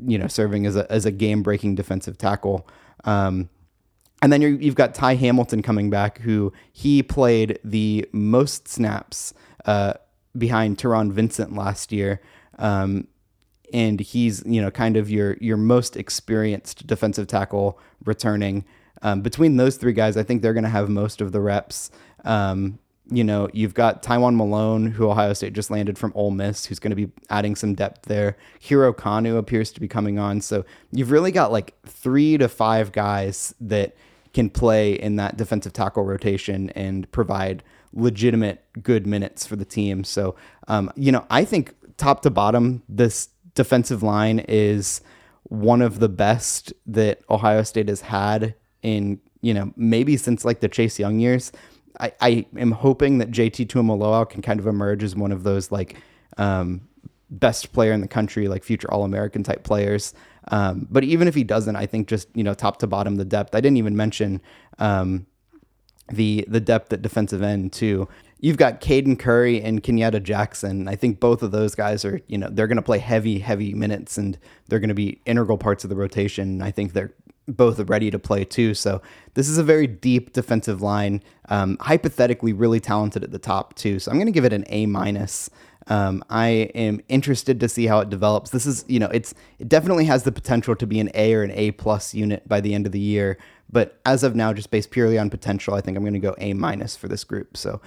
you 0.05 0.19
know, 0.19 0.27
serving 0.27 0.67
as 0.67 0.75
a, 0.75 0.91
as 0.91 1.07
a 1.07 1.13
game 1.13 1.45
breaking 1.45 1.77
defensive 1.77 2.19
tackle. 2.19 2.67
Um, 3.05 3.49
and 4.21 4.33
then 4.33 4.43
you 4.43 4.59
have 4.59 4.75
got 4.75 4.93
Ty 4.93 5.15
Hamilton 5.15 5.63
coming 5.63 5.91
back, 5.91 6.19
who 6.19 6.53
he 6.73 7.05
played 7.05 7.61
the 7.63 8.05
most 8.11 8.67
snaps 8.67 9.33
uh, 9.67 9.95
behind 10.37 10.77
Taron 10.77 11.13
Vincent 11.13 11.55
last 11.55 11.93
year. 11.93 12.21
Um, 12.59 13.07
and 13.73 14.01
he's 14.01 14.43
you 14.45 14.61
know 14.61 14.73
kind 14.73 14.97
of 14.97 15.09
your 15.09 15.37
your 15.41 15.57
most 15.57 15.97
experienced 15.97 16.85
defensive 16.89 17.29
tackle 17.29 17.79
returning. 18.05 18.65
Um, 19.03 19.23
between 19.23 19.57
those 19.57 19.77
three 19.77 19.93
guys, 19.93 20.17
I 20.17 20.23
think 20.23 20.43
they're 20.43 20.55
going 20.55 20.65
to 20.65 20.71
have 20.71 20.89
most 20.89 21.21
of 21.21 21.33
the 21.33 21.41
reps. 21.41 21.91
Um, 22.25 22.79
you 23.11 23.25
know, 23.25 23.49
you've 23.53 23.75
got 23.75 24.03
Tywone 24.03 24.37
Malone, 24.37 24.87
who 24.87 25.11
Ohio 25.11 25.33
State 25.33 25.53
just 25.53 25.71
landed 25.71 25.99
from 25.99 26.13
Ole 26.15 26.31
Miss, 26.31 26.67
who's 26.67 26.79
going 26.79 26.91
to 26.91 26.97
be 26.97 27.11
adding 27.29 27.57
some 27.57 27.75
depth 27.75 28.03
there. 28.03 28.37
Hero 28.61 28.93
Kanu 28.93 29.37
appears 29.37 29.73
to 29.73 29.81
be 29.81 29.89
coming 29.89 30.19
on. 30.19 30.41
So 30.41 30.65
you've 30.93 31.11
really 31.11 31.33
got 31.33 31.51
like 31.51 31.75
three 31.87 32.39
to 32.39 32.49
five 32.49 32.93
guys 32.93 33.55
that 33.61 33.97
can 34.33 34.49
play 34.49 34.93
in 34.93 35.17
that 35.17 35.37
defensive 35.37 35.73
tackle 35.73 36.05
rotation 36.05 36.71
and 36.71 37.11
provide 37.11 37.65
legitimate 37.93 38.65
good 38.81 39.07
minutes 39.07 39.45
for 39.45 39.57
the 39.57 39.65
team. 39.65 40.05
So, 40.05 40.37
um, 40.69 40.93
you 40.95 41.11
know, 41.11 41.27
I 41.31 41.45
think 41.45 41.75
top 41.97 42.23
to 42.23 42.31
bottom, 42.31 42.85
this 42.89 43.31
defensive 43.55 44.05
line 44.05 44.39
is 44.47 45.01
one 45.43 45.83
of 45.83 45.99
the 45.99 46.09
best 46.09 46.73
that 46.87 47.23
Ohio 47.29 47.65
State 47.65 47.89
has 47.89 48.03
had 48.03 48.55
in, 48.83 49.21
you 49.41 49.55
know, 49.55 49.73
maybe 49.77 50.17
since 50.17 50.45
like 50.45 50.61
the 50.61 50.69
Chase 50.69 50.99
Young 50.99 51.19
years. 51.19 51.53
I, 51.99 52.13
I 52.21 52.47
am 52.57 52.73
hoping 52.73 53.19
that 53.19 53.31
JT 53.31 53.67
Tuimoloau 53.67 54.29
can 54.29 54.43
kind 54.43 54.61
of 54.61 54.67
emerge 54.67 55.03
as 55.03 55.15
one 55.17 55.33
of 55.33 55.43
those 55.43 55.71
like 55.71 55.97
um, 56.39 56.83
best 57.31 57.73
player 57.73 57.93
in 57.93 58.01
the 58.01 58.09
country, 58.09 58.49
like 58.49 58.65
future 58.65 58.91
All 58.91 59.05
American 59.05 59.43
type 59.43 59.65
players. 59.65 60.15
Um, 60.49 60.87
but 60.91 61.05
even 61.05 61.29
if 61.29 61.35
he 61.35 61.45
doesn't, 61.45 61.77
I 61.77 61.87
think 61.87 62.09
just 62.09 62.29
you 62.35 62.45
know 62.45 62.55
top 62.55 62.79
to 62.79 62.87
bottom 62.87 63.17
the 63.17 63.25
depth. 63.25 63.55
I 63.55 63.61
didn't 63.61 63.77
even 63.77 63.97
mention 63.97 64.41
um, 64.79 65.27
the 66.09 66.45
the 66.49 66.61
depth 66.61 66.93
at 66.93 67.03
defensive 67.03 67.43
end 67.43 67.73
too. 67.73 68.09
You've 68.43 68.57
got 68.57 68.81
Caden 68.81 69.19
Curry 69.19 69.61
and 69.61 69.83
Kenyatta 69.83 70.23
Jackson. 70.23 70.89
I 70.89 70.97
think 70.97 71.21
both 71.21 71.43
of 71.43 71.51
those 71.51 71.75
guys 71.75 72.07
are, 72.07 72.23
you 72.27 72.39
know, 72.39 72.49
they're 72.51 72.67
going 72.67 72.77
to 72.77 72.83
play 72.83 72.99
heavy, 72.99 73.39
heavy 73.39 73.75
minutes 73.75 74.17
and 74.17 74.39
they're 74.69 74.79
going 74.79 74.89
to 74.89 74.95
be 74.95 75.21
integral 75.27 75.59
parts 75.59 75.85
of 75.85 75.91
the 75.91 75.97
rotation. 75.97 76.63
I 76.63 76.71
think 76.71 76.95
they're 76.95 77.13
both 77.57 77.79
ready 77.89 78.11
to 78.11 78.19
play 78.19 78.45
too. 78.45 78.75
So 78.75 79.03
this 79.35 79.49
is 79.49 79.59
a 79.59 79.65
very 79.65 79.87
deep 79.87 80.33
defensive 80.33 80.83
line, 80.83 81.23
um, 81.49 81.77
hypothetically 81.81 82.53
really 82.53 82.81
talented 82.81 83.25
at 83.25 83.31
the 83.31 83.39
top 83.39 83.75
too. 83.75 83.99
So 83.99 84.11
I'm 84.11 84.17
going 84.17 84.27
to 84.27 84.33
give 84.33 84.45
it 84.45 84.53
an 84.53 84.65
A 84.69 84.87
minus. 84.87 85.51
Um, 85.87 86.23
I 86.31 86.49
am 86.75 87.01
interested 87.09 87.59
to 87.61 87.69
see 87.69 87.87
how 87.87 88.01
it 88.01 88.11
develops. 88.11 88.51
This 88.51 88.67
is, 88.67 88.85
you 88.87 88.99
know, 88.99 89.09
it's 89.09 89.35
it 89.59 89.69
definitely 89.69 90.05
has 90.05 90.23
the 90.23 90.33
potential 90.33 90.77
to 90.77 90.87
be 90.87 91.01
an 91.01 91.11
A 91.15 91.35
or 91.35 91.43
an 91.43 91.51
A 91.53 91.73
plus 91.73 92.15
unit 92.15 92.47
by 92.49 92.61
the 92.61 92.75
end 92.75 92.87
of 92.87 92.93
the 92.93 93.01
year. 93.01 93.39
But 93.73 94.01
as 94.05 94.23
of 94.23 94.35
now, 94.35 94.53
just 94.53 94.71
based 94.71 94.91
purely 94.91 95.19
on 95.19 95.31
potential, 95.31 95.75
I 95.75 95.81
think 95.81 95.97
I'm 95.97 96.03
going 96.03 96.15
to 96.15 96.21
go 96.21 96.35
A 96.39 96.53
minus 96.55 96.97
for 96.97 97.09
this 97.09 97.25
group. 97.25 97.57
So 97.57 97.81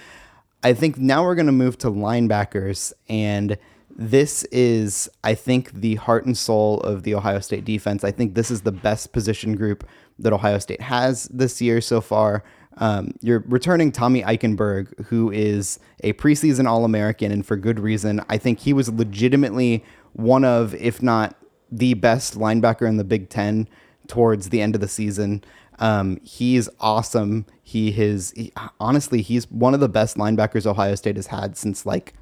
I 0.63 0.73
think 0.73 0.97
now 0.97 1.23
we're 1.23 1.35
going 1.35 1.45
to 1.45 1.51
move 1.51 1.77
to 1.79 1.91
linebackers 1.91 2.93
and 3.09 3.57
this 3.95 4.43
is, 4.45 5.09
I 5.23 5.35
think, 5.35 5.71
the 5.73 5.95
heart 5.95 6.25
and 6.25 6.37
soul 6.37 6.79
of 6.81 7.03
the 7.03 7.15
Ohio 7.15 7.39
State 7.39 7.65
defense. 7.65 8.03
I 8.03 8.11
think 8.11 8.33
this 8.33 8.49
is 8.49 8.61
the 8.61 8.71
best 8.71 9.11
position 9.13 9.55
group 9.55 9.87
that 10.19 10.33
Ohio 10.33 10.59
State 10.59 10.81
has 10.81 11.25
this 11.25 11.61
year 11.61 11.81
so 11.81 12.01
far. 12.01 12.43
Um, 12.77 13.13
you're 13.21 13.43
returning 13.47 13.91
Tommy 13.91 14.23
Eichenberg, 14.23 15.05
who 15.05 15.31
is 15.31 15.79
a 16.03 16.13
preseason 16.13 16.67
All 16.67 16.85
American, 16.85 17.31
and 17.31 17.45
for 17.45 17.55
good 17.55 17.79
reason. 17.79 18.21
I 18.29 18.37
think 18.37 18.59
he 18.59 18.73
was 18.73 18.89
legitimately 18.89 19.83
one 20.13 20.43
of, 20.43 20.73
if 20.75 21.01
not 21.03 21.35
the 21.71 21.93
best 21.93 22.37
linebacker 22.37 22.87
in 22.87 22.97
the 22.97 23.03
Big 23.03 23.29
Ten 23.29 23.67
towards 24.07 24.49
the 24.49 24.61
end 24.61 24.75
of 24.75 24.81
the 24.81 24.87
season. 24.87 25.43
Um, 25.79 26.19
he's 26.23 26.69
awesome. 26.79 27.45
He 27.63 27.89
is 27.99 28.31
he, 28.35 28.53
honestly, 28.79 29.21
he's 29.21 29.49
one 29.49 29.73
of 29.73 29.79
the 29.79 29.89
best 29.89 30.17
linebackers 30.17 30.65
Ohio 30.65 30.95
State 30.95 31.15
has 31.15 31.27
had 31.27 31.57
since 31.57 31.85
like 31.85 32.13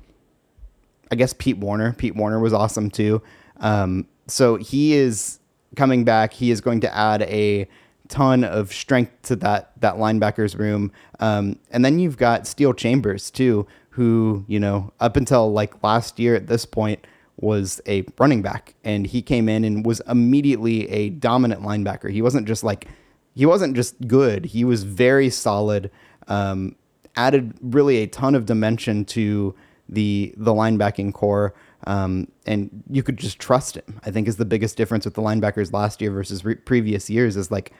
I 1.11 1.15
guess 1.15 1.33
Pete 1.33 1.57
Werner. 1.57 1.93
Pete 1.93 2.15
Werner 2.15 2.39
was 2.39 2.53
awesome 2.53 2.89
too. 2.89 3.21
Um, 3.57 4.07
so 4.27 4.55
he 4.55 4.93
is 4.93 5.39
coming 5.75 6.03
back. 6.03 6.33
He 6.33 6.51
is 6.51 6.61
going 6.61 6.79
to 6.81 6.95
add 6.95 7.21
a 7.23 7.67
ton 8.07 8.43
of 8.43 8.73
strength 8.73 9.11
to 9.23 9.35
that 9.37 9.71
that 9.81 9.95
linebackers 9.95 10.57
room. 10.57 10.91
Um, 11.19 11.59
and 11.71 11.83
then 11.83 11.99
you've 11.99 12.17
got 12.17 12.47
Steele 12.47 12.73
Chambers 12.73 13.29
too, 13.29 13.67
who 13.89 14.45
you 14.47 14.59
know 14.59 14.91
up 14.99 15.15
until 15.17 15.51
like 15.51 15.83
last 15.83 16.19
year 16.19 16.35
at 16.35 16.47
this 16.47 16.65
point 16.65 17.05
was 17.37 17.81
a 17.87 18.05
running 18.19 18.41
back, 18.41 18.75
and 18.83 19.07
he 19.07 19.21
came 19.21 19.49
in 19.49 19.63
and 19.63 19.85
was 19.85 20.01
immediately 20.07 20.89
a 20.89 21.09
dominant 21.09 21.61
linebacker. 21.61 22.11
He 22.11 22.21
wasn't 22.21 22.47
just 22.47 22.63
like 22.63 22.87
he 23.33 23.45
wasn't 23.45 23.75
just 23.75 24.07
good. 24.07 24.45
He 24.45 24.63
was 24.63 24.83
very 24.83 25.29
solid. 25.29 25.91
Um, 26.27 26.75
added 27.15 27.53
really 27.61 27.97
a 27.97 28.07
ton 28.07 28.35
of 28.35 28.45
dimension 28.45 29.03
to 29.03 29.53
the 29.91 30.33
the 30.37 30.53
linebacking 30.53 31.13
corps. 31.13 31.53
Um, 31.87 32.27
and 32.45 32.83
you 32.89 33.01
could 33.01 33.17
just 33.17 33.39
trust 33.39 33.75
him. 33.75 33.99
I 34.05 34.11
think 34.11 34.27
is 34.27 34.37
the 34.37 34.45
biggest 34.45 34.77
difference 34.77 35.05
with 35.05 35.15
the 35.15 35.21
linebackers 35.21 35.73
last 35.73 35.99
year 35.99 36.11
versus 36.11 36.45
re- 36.45 36.55
previous 36.55 37.09
years 37.09 37.35
is 37.35 37.49
like 37.49 37.73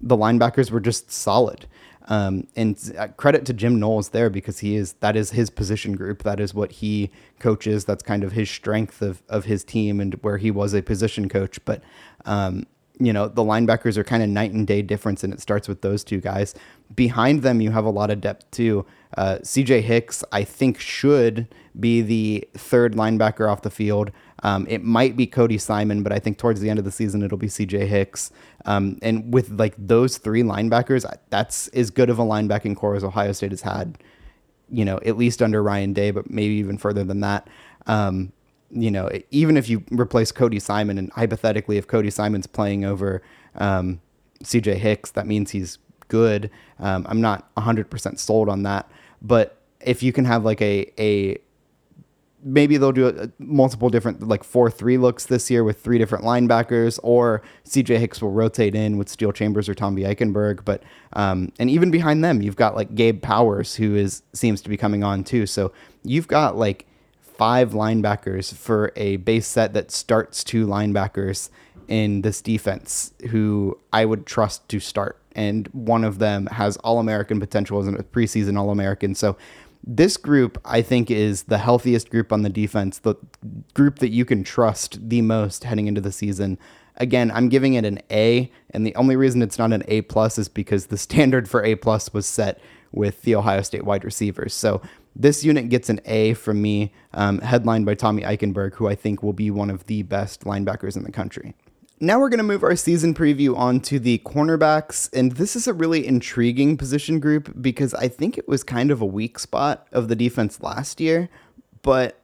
the 0.00 0.16
linebackers 0.16 0.70
were 0.70 0.80
just 0.80 1.10
solid. 1.10 1.66
Um, 2.06 2.46
and 2.54 2.76
uh, 2.98 3.08
credit 3.08 3.46
to 3.46 3.54
Jim 3.54 3.78
Knowles 3.80 4.10
there 4.10 4.28
because 4.28 4.58
he 4.58 4.76
is 4.76 4.94
that 4.94 5.16
is 5.16 5.30
his 5.30 5.48
position 5.48 5.96
group. 5.96 6.22
That 6.22 6.38
is 6.38 6.52
what 6.52 6.72
he 6.72 7.10
coaches. 7.38 7.86
That's 7.86 8.02
kind 8.02 8.22
of 8.22 8.32
his 8.32 8.50
strength 8.50 9.00
of 9.00 9.22
of 9.28 9.46
his 9.46 9.64
team 9.64 10.00
and 10.00 10.14
where 10.16 10.36
he 10.36 10.50
was 10.50 10.74
a 10.74 10.82
position 10.82 11.28
coach. 11.28 11.64
But 11.64 11.82
um, 12.26 12.66
you 13.00 13.12
know, 13.12 13.28
the 13.28 13.42
linebackers 13.42 13.96
are 13.96 14.04
kind 14.04 14.22
of 14.22 14.28
night 14.28 14.52
and 14.52 14.66
day 14.66 14.82
difference, 14.82 15.24
and 15.24 15.32
it 15.32 15.40
starts 15.40 15.66
with 15.66 15.80
those 15.80 16.04
two 16.04 16.20
guys. 16.20 16.54
Behind 16.94 17.42
them, 17.42 17.60
you 17.60 17.70
have 17.70 17.84
a 17.84 17.90
lot 17.90 18.10
of 18.10 18.20
depth 18.20 18.50
too. 18.50 18.84
Uh, 19.16 19.38
CJ 19.42 19.82
Hicks, 19.82 20.24
I 20.32 20.44
think, 20.44 20.80
should 20.80 21.48
be 21.78 22.02
the 22.02 22.48
third 22.54 22.94
linebacker 22.94 23.50
off 23.50 23.62
the 23.62 23.70
field. 23.70 24.10
Um, 24.42 24.66
it 24.68 24.82
might 24.82 25.16
be 25.16 25.26
Cody 25.26 25.58
Simon, 25.58 26.02
but 26.02 26.12
I 26.12 26.18
think 26.18 26.38
towards 26.38 26.60
the 26.60 26.68
end 26.68 26.78
of 26.78 26.84
the 26.84 26.90
season 26.90 27.22
it'll 27.22 27.38
be 27.38 27.46
CJ 27.46 27.86
Hicks. 27.86 28.30
Um, 28.66 28.98
and 29.02 29.32
with 29.32 29.50
like 29.50 29.74
those 29.78 30.18
three 30.18 30.42
linebackers, 30.42 31.04
that's 31.30 31.68
as 31.68 31.90
good 31.90 32.10
of 32.10 32.18
a 32.18 32.22
linebacking 32.22 32.76
corps 32.76 32.96
as 32.96 33.04
Ohio 33.04 33.32
State 33.32 33.52
has 33.52 33.62
had. 33.62 33.98
You 34.70 34.84
know, 34.84 34.98
at 35.04 35.16
least 35.16 35.42
under 35.42 35.62
Ryan 35.62 35.92
Day, 35.92 36.10
but 36.10 36.30
maybe 36.30 36.54
even 36.54 36.78
further 36.78 37.04
than 37.04 37.20
that. 37.20 37.48
Um, 37.86 38.32
you 38.70 38.90
know, 38.90 39.08
even 39.30 39.56
if 39.56 39.68
you 39.68 39.84
replace 39.90 40.32
Cody 40.32 40.58
Simon, 40.58 40.98
and 40.98 41.12
hypothetically, 41.12 41.76
if 41.76 41.86
Cody 41.86 42.10
Simon's 42.10 42.46
playing 42.46 42.84
over 42.84 43.22
um, 43.54 44.00
CJ 44.42 44.76
Hicks, 44.76 45.10
that 45.12 45.26
means 45.26 45.52
he's 45.52 45.78
good. 46.08 46.50
Um, 46.78 47.06
I'm 47.08 47.20
not 47.20 47.54
100% 47.56 48.18
sold 48.18 48.48
on 48.48 48.62
that. 48.64 48.90
But 49.22 49.56
if 49.80 50.02
you 50.02 50.12
can 50.12 50.24
have 50.24 50.44
like 50.44 50.60
a, 50.60 50.92
a 50.98 51.38
maybe 52.44 52.76
they'll 52.76 52.92
do 52.92 53.08
a, 53.08 53.30
multiple 53.38 53.88
different 53.88 54.28
like 54.28 54.44
four 54.44 54.70
three 54.70 54.98
looks 54.98 55.26
this 55.26 55.50
year 55.50 55.64
with 55.64 55.80
three 55.80 55.98
different 55.98 56.24
linebackers, 56.24 57.00
or 57.02 57.42
CJ 57.64 57.98
Hicks 57.98 58.20
will 58.20 58.30
rotate 58.30 58.74
in 58.74 58.98
with 58.98 59.08
Steele 59.08 59.32
Chambers 59.32 59.68
or 59.68 59.74
Tommy 59.74 60.02
Eichenberg. 60.02 60.64
But 60.64 60.82
um, 61.14 61.52
and 61.58 61.70
even 61.70 61.90
behind 61.90 62.22
them, 62.22 62.42
you've 62.42 62.56
got 62.56 62.76
like 62.76 62.94
Gabe 62.94 63.22
Powers, 63.22 63.76
who 63.76 63.96
is 63.96 64.22
seems 64.32 64.60
to 64.62 64.68
be 64.68 64.76
coming 64.76 65.02
on 65.02 65.24
too. 65.24 65.46
So 65.46 65.72
you've 66.02 66.28
got 66.28 66.56
like 66.56 66.86
five 67.20 67.72
linebackers 67.72 68.54
for 68.54 68.92
a 68.94 69.16
base 69.16 69.46
set 69.46 69.72
that 69.72 69.90
starts 69.90 70.44
two 70.44 70.66
linebackers 70.66 71.50
in 71.88 72.22
this 72.22 72.40
defense 72.40 73.12
who 73.30 73.78
I 73.92 74.04
would 74.04 74.26
trust 74.26 74.68
to 74.68 74.80
start. 74.80 75.18
And 75.34 75.68
one 75.68 76.04
of 76.04 76.18
them 76.18 76.46
has 76.46 76.76
All 76.78 76.98
American 76.98 77.40
potential 77.40 77.80
as 77.80 77.88
a 77.88 77.92
preseason 78.02 78.58
All 78.58 78.70
American. 78.70 79.14
So 79.14 79.36
this 79.86 80.16
group, 80.16 80.58
I 80.64 80.82
think, 80.82 81.10
is 81.10 81.44
the 81.44 81.58
healthiest 81.58 82.10
group 82.10 82.32
on 82.32 82.42
the 82.42 82.48
defense, 82.48 82.98
the 82.98 83.16
group 83.74 83.98
that 83.98 84.10
you 84.10 84.24
can 84.24 84.42
trust 84.42 85.08
the 85.08 85.20
most 85.22 85.64
heading 85.64 85.86
into 85.86 86.00
the 86.00 86.12
season. 86.12 86.58
Again, 86.96 87.30
I'm 87.30 87.48
giving 87.48 87.74
it 87.74 87.84
an 87.84 88.00
A, 88.10 88.50
and 88.70 88.86
the 88.86 88.94
only 88.94 89.16
reason 89.16 89.42
it's 89.42 89.58
not 89.58 89.72
an 89.72 89.82
A 89.88 90.02
plus 90.02 90.38
is 90.38 90.48
because 90.48 90.86
the 90.86 90.96
standard 90.98 91.48
for 91.48 91.62
A 91.64 91.74
plus 91.74 92.12
was 92.12 92.26
set 92.26 92.60
with 92.92 93.22
the 93.22 93.34
Ohio 93.34 93.60
State 93.62 93.84
wide 93.84 94.04
receivers. 94.04 94.54
So 94.54 94.80
this 95.16 95.44
unit 95.44 95.68
gets 95.68 95.88
an 95.88 96.00
A 96.06 96.34
from 96.34 96.62
me, 96.62 96.92
um, 97.12 97.40
headlined 97.40 97.86
by 97.86 97.94
Tommy 97.94 98.22
Eichenberg, 98.22 98.74
who 98.74 98.88
I 98.88 98.94
think 98.94 99.22
will 99.22 99.32
be 99.32 99.50
one 99.50 99.70
of 99.70 99.86
the 99.86 100.02
best 100.02 100.44
linebackers 100.44 100.96
in 100.96 101.04
the 101.04 101.12
country. 101.12 101.54
Now 102.00 102.18
we're 102.18 102.28
going 102.28 102.38
to 102.38 102.44
move 102.44 102.64
our 102.64 102.74
season 102.74 103.14
preview 103.14 103.56
on 103.56 103.78
to 103.82 104.00
the 104.00 104.18
cornerbacks, 104.18 105.08
and 105.16 105.32
this 105.32 105.54
is 105.54 105.68
a 105.68 105.72
really 105.72 106.04
intriguing 106.04 106.76
position 106.76 107.20
group 107.20 107.54
because 107.62 107.94
I 107.94 108.08
think 108.08 108.36
it 108.36 108.48
was 108.48 108.64
kind 108.64 108.90
of 108.90 109.00
a 109.00 109.06
weak 109.06 109.38
spot 109.38 109.86
of 109.92 110.08
the 110.08 110.16
defense 110.16 110.60
last 110.60 111.00
year, 111.00 111.28
but 111.82 112.18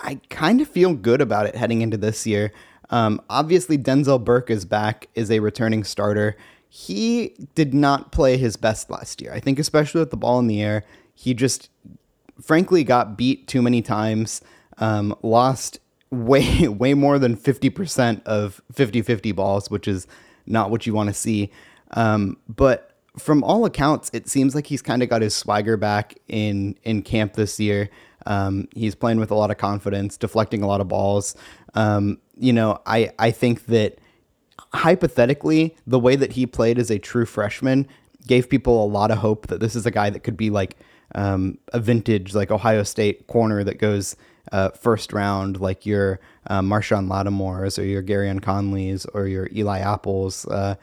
I 0.00 0.18
kind 0.28 0.60
of 0.60 0.66
feel 0.66 0.94
good 0.94 1.20
about 1.20 1.46
it 1.46 1.54
heading 1.54 1.82
into 1.82 1.96
this 1.96 2.26
year. 2.26 2.52
Um, 2.90 3.22
obviously, 3.30 3.78
Denzel 3.78 4.22
Burke 4.22 4.50
is 4.50 4.64
back, 4.64 5.08
is 5.14 5.30
a 5.30 5.38
returning 5.38 5.84
starter. 5.84 6.36
He 6.68 7.34
did 7.54 7.72
not 7.72 8.10
play 8.10 8.36
his 8.36 8.56
best 8.56 8.90
last 8.90 9.22
year. 9.22 9.32
I 9.32 9.38
think, 9.38 9.60
especially 9.60 10.00
with 10.00 10.10
the 10.10 10.16
ball 10.16 10.40
in 10.40 10.48
the 10.48 10.60
air, 10.60 10.84
he 11.14 11.32
just 11.32 11.70
frankly 12.40 12.82
got 12.82 13.16
beat 13.16 13.46
too 13.46 13.62
many 13.62 13.82
times, 13.82 14.42
um, 14.78 15.14
lost 15.22 15.78
way, 16.12 16.68
way 16.68 16.94
more 16.94 17.18
than 17.18 17.36
50% 17.36 18.22
of 18.24 18.60
50 18.72 19.02
50 19.02 19.32
balls, 19.32 19.70
which 19.70 19.88
is 19.88 20.06
not 20.46 20.70
what 20.70 20.86
you 20.86 20.94
want 20.94 21.08
to 21.08 21.14
see. 21.14 21.50
Um, 21.92 22.36
but 22.48 22.90
from 23.18 23.42
all 23.42 23.64
accounts, 23.64 24.10
it 24.12 24.28
seems 24.28 24.54
like 24.54 24.66
he's 24.66 24.82
kind 24.82 25.02
of 25.02 25.08
got 25.08 25.22
his 25.22 25.34
swagger 25.34 25.76
back 25.76 26.14
in, 26.28 26.78
in 26.84 27.02
camp 27.02 27.34
this 27.34 27.58
year. 27.58 27.90
Um, 28.24 28.68
he's 28.74 28.94
playing 28.94 29.18
with 29.18 29.30
a 29.30 29.34
lot 29.34 29.50
of 29.50 29.58
confidence, 29.58 30.16
deflecting 30.16 30.62
a 30.62 30.66
lot 30.66 30.80
of 30.80 30.88
balls. 30.88 31.34
Um, 31.74 32.18
you 32.38 32.52
know, 32.52 32.80
I, 32.86 33.12
I 33.18 33.30
think 33.30 33.66
that 33.66 33.98
hypothetically, 34.72 35.76
the 35.86 35.98
way 35.98 36.16
that 36.16 36.32
he 36.32 36.46
played 36.46 36.78
as 36.78 36.90
a 36.90 36.98
true 36.98 37.26
freshman 37.26 37.86
gave 38.26 38.48
people 38.48 38.84
a 38.84 38.86
lot 38.86 39.10
of 39.10 39.18
hope 39.18 39.48
that 39.48 39.60
this 39.60 39.74
is 39.74 39.84
a 39.84 39.90
guy 39.90 40.08
that 40.08 40.20
could 40.20 40.36
be 40.36 40.50
like 40.50 40.76
um, 41.14 41.58
a 41.72 41.80
vintage 41.80 42.34
like 42.34 42.50
Ohio 42.50 42.82
State 42.84 43.26
corner 43.26 43.64
that 43.64 43.78
goes 43.78 44.16
uh, 44.50 44.70
first 44.70 45.12
round, 45.12 45.60
like 45.60 45.86
your 45.86 46.20
uh, 46.48 46.60
Marshon 46.60 47.08
Lattimore's 47.08 47.78
or 47.78 47.84
your 47.84 48.02
Gareon 48.02 48.42
Conley's 48.42 49.06
or 49.06 49.26
your 49.26 49.48
Eli 49.54 49.78
Apples, 49.78 50.46
uh, 50.46 50.74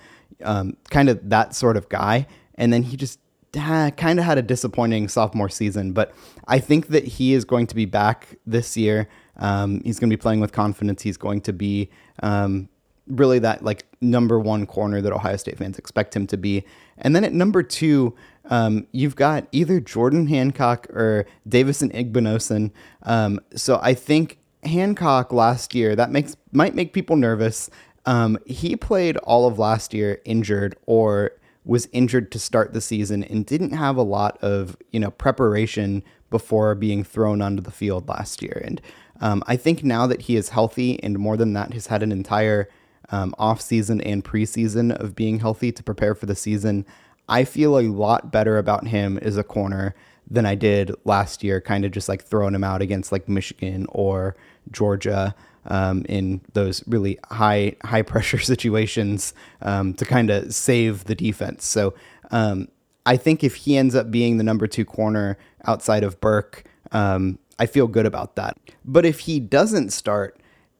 um, 0.43 0.77
kind 0.89 1.09
of 1.09 1.29
that 1.29 1.53
sort 1.55 1.75
of 1.75 1.89
guy. 1.89 2.25
And 2.55 2.71
then 2.71 2.83
he 2.83 2.95
just 2.95 3.19
uh, 3.57 3.91
kind 3.91 4.19
of 4.19 4.25
had 4.25 4.37
a 4.37 4.41
disappointing 4.41 5.07
sophomore 5.07 5.49
season, 5.49 5.91
but 5.91 6.13
I 6.47 6.59
think 6.59 6.87
that 6.87 7.03
he 7.03 7.33
is 7.33 7.45
going 7.45 7.67
to 7.67 7.75
be 7.75 7.85
back 7.85 8.37
this 8.45 8.77
year. 8.77 9.09
Um, 9.37 9.81
he's 9.83 9.99
going 9.99 10.09
to 10.09 10.15
be 10.15 10.21
playing 10.21 10.39
with 10.39 10.51
confidence. 10.51 11.01
He's 11.01 11.17
going 11.17 11.41
to 11.41 11.53
be 11.53 11.89
um, 12.21 12.69
really 13.09 13.39
that 13.39 13.63
like 13.63 13.85
number 14.01 14.39
one 14.39 14.65
corner 14.65 15.01
that 15.01 15.11
Ohio 15.11 15.35
State 15.35 15.57
fans 15.57 15.77
expect 15.77 16.15
him 16.15 16.27
to 16.27 16.37
be. 16.37 16.63
And 16.97 17.15
then 17.15 17.23
at 17.23 17.33
number 17.33 17.63
two, 17.63 18.15
um, 18.49 18.87
you've 18.91 19.15
got 19.15 19.47
either 19.51 19.79
Jordan 19.79 20.27
Hancock 20.27 20.87
or 20.89 21.25
Davison 21.47 21.89
Igbinosun. 21.91 22.71
Um, 23.03 23.39
so 23.55 23.79
I 23.81 23.93
think 23.93 24.39
Hancock 24.63 25.31
last 25.31 25.73
year 25.75 25.95
that 25.95 26.11
makes 26.11 26.35
might 26.51 26.75
make 26.75 26.93
people 26.93 27.15
nervous. 27.15 27.69
Um, 28.05 28.37
he 28.45 28.75
played 28.75 29.17
all 29.17 29.47
of 29.47 29.59
last 29.59 29.93
year 29.93 30.21
injured 30.25 30.75
or 30.85 31.31
was 31.65 31.87
injured 31.91 32.31
to 32.31 32.39
start 32.39 32.73
the 32.73 32.81
season 32.81 33.23
and 33.23 33.45
didn't 33.45 33.71
have 33.71 33.97
a 33.97 34.01
lot 34.01 34.37
of 34.41 34.77
you 34.91 34.99
know 34.99 35.11
preparation 35.11 36.03
before 36.29 36.75
being 36.75 37.03
thrown 37.03 37.41
onto 37.41 37.61
the 37.61 37.71
field 37.71 38.07
last 38.07 38.41
year. 38.41 38.61
And 38.63 38.81
um, 39.21 39.43
I 39.47 39.55
think 39.55 39.83
now 39.83 40.07
that 40.07 40.23
he 40.23 40.35
is 40.35 40.49
healthy 40.49 41.01
and 41.03 41.17
more 41.17 41.37
than 41.37 41.53
that, 41.53 41.73
has 41.73 41.87
had 41.87 42.03
an 42.03 42.11
entire 42.11 42.69
um, 43.11 43.33
off 43.37 43.61
season 43.61 44.01
and 44.01 44.23
preseason 44.23 44.95
of 44.95 45.15
being 45.15 45.39
healthy 45.39 45.71
to 45.71 45.83
prepare 45.83 46.15
for 46.15 46.25
the 46.25 46.35
season. 46.35 46.85
I 47.27 47.43
feel 47.43 47.77
a 47.77 47.87
lot 47.87 48.31
better 48.31 48.57
about 48.57 48.87
him 48.87 49.17
as 49.19 49.37
a 49.37 49.43
corner 49.43 49.95
than 50.29 50.45
I 50.45 50.55
did 50.55 50.91
last 51.05 51.43
year, 51.43 51.59
kind 51.61 51.85
of 51.85 51.91
just 51.91 52.09
like 52.09 52.23
throwing 52.23 52.55
him 52.55 52.63
out 52.63 52.81
against 52.81 53.11
like 53.11 53.27
Michigan 53.27 53.85
or 53.89 54.35
Georgia 54.71 55.35
um, 55.65 56.05
in 56.07 56.41
those 56.53 56.83
really 56.87 57.19
high 57.29 57.75
high 57.83 58.01
pressure 58.13 58.39
situations 58.39 59.33
um, 59.61 59.93
to 59.95 60.05
kind 60.05 60.29
of 60.29 60.53
save 60.53 61.05
the 61.05 61.15
defense. 61.15 61.65
So 61.65 61.93
um, 62.31 62.67
I 63.05 63.17
think 63.17 63.43
if 63.43 63.55
he 63.55 63.77
ends 63.77 63.95
up 63.95 64.11
being 64.11 64.37
the 64.37 64.43
number 64.43 64.67
two 64.67 64.85
corner 64.85 65.37
outside 65.65 66.03
of 66.03 66.19
Burke, 66.21 66.63
um, 66.91 67.39
I 67.57 67.65
feel 67.65 67.87
good 67.87 68.05
about 68.05 68.35
that. 68.35 68.57
But 68.85 69.05
if 69.05 69.21
he 69.21 69.39
doesn't 69.39 69.91
start, 69.91 70.38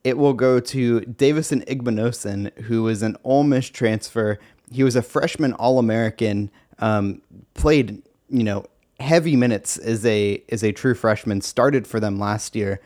it 0.09 0.17
will 0.17 0.33
go 0.33 0.59
to 0.59 1.01
Davison 1.01 1.61
Igbinosun, 1.61 2.57
who 2.63 2.87
is 2.87 3.03
an 3.03 3.15
Ole 3.23 3.43
Miss 3.43 3.69
transfer. 3.69 4.39
He 4.71 4.83
was 4.83 4.95
a 4.95 5.01
freshman 5.01 5.53
All 5.53 5.79
American, 5.79 6.51
um, 6.79 7.21
played 7.53 8.01
you 8.29 8.43
know 8.43 8.65
heavy 8.99 9.35
minutes 9.35 9.77
as 9.77 10.05
a 10.05 10.43
as 10.49 10.63
a 10.63 10.71
true 10.71 10.95
freshman. 10.95 11.41
Started 11.41 11.87
for 11.87 11.99
them 11.99 12.19
last 12.19 12.55
year. 12.55 12.81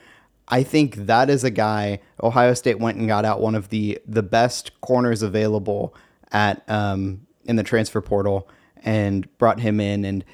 I 0.50 0.64
think 0.64 0.96
that 0.96 1.30
is 1.30 1.46
a 1.46 1.50
guy. 1.50 2.00
Ohio 2.22 2.54
State 2.54 2.80
went 2.80 2.98
and 2.98 3.08
got 3.08 3.24
out 3.24 3.40
one 3.40 3.56
of 3.56 3.70
the 3.70 4.00
the 4.06 4.24
best 4.24 4.80
corners 4.82 5.22
available 5.22 5.96
at 6.34 6.70
um, 6.70 7.26
in 7.46 7.56
the 7.56 7.64
transfer 7.64 8.02
portal 8.02 8.50
and 8.84 9.36
brought 9.38 9.62
him 9.62 9.80
in 9.80 10.04
and 10.04 10.26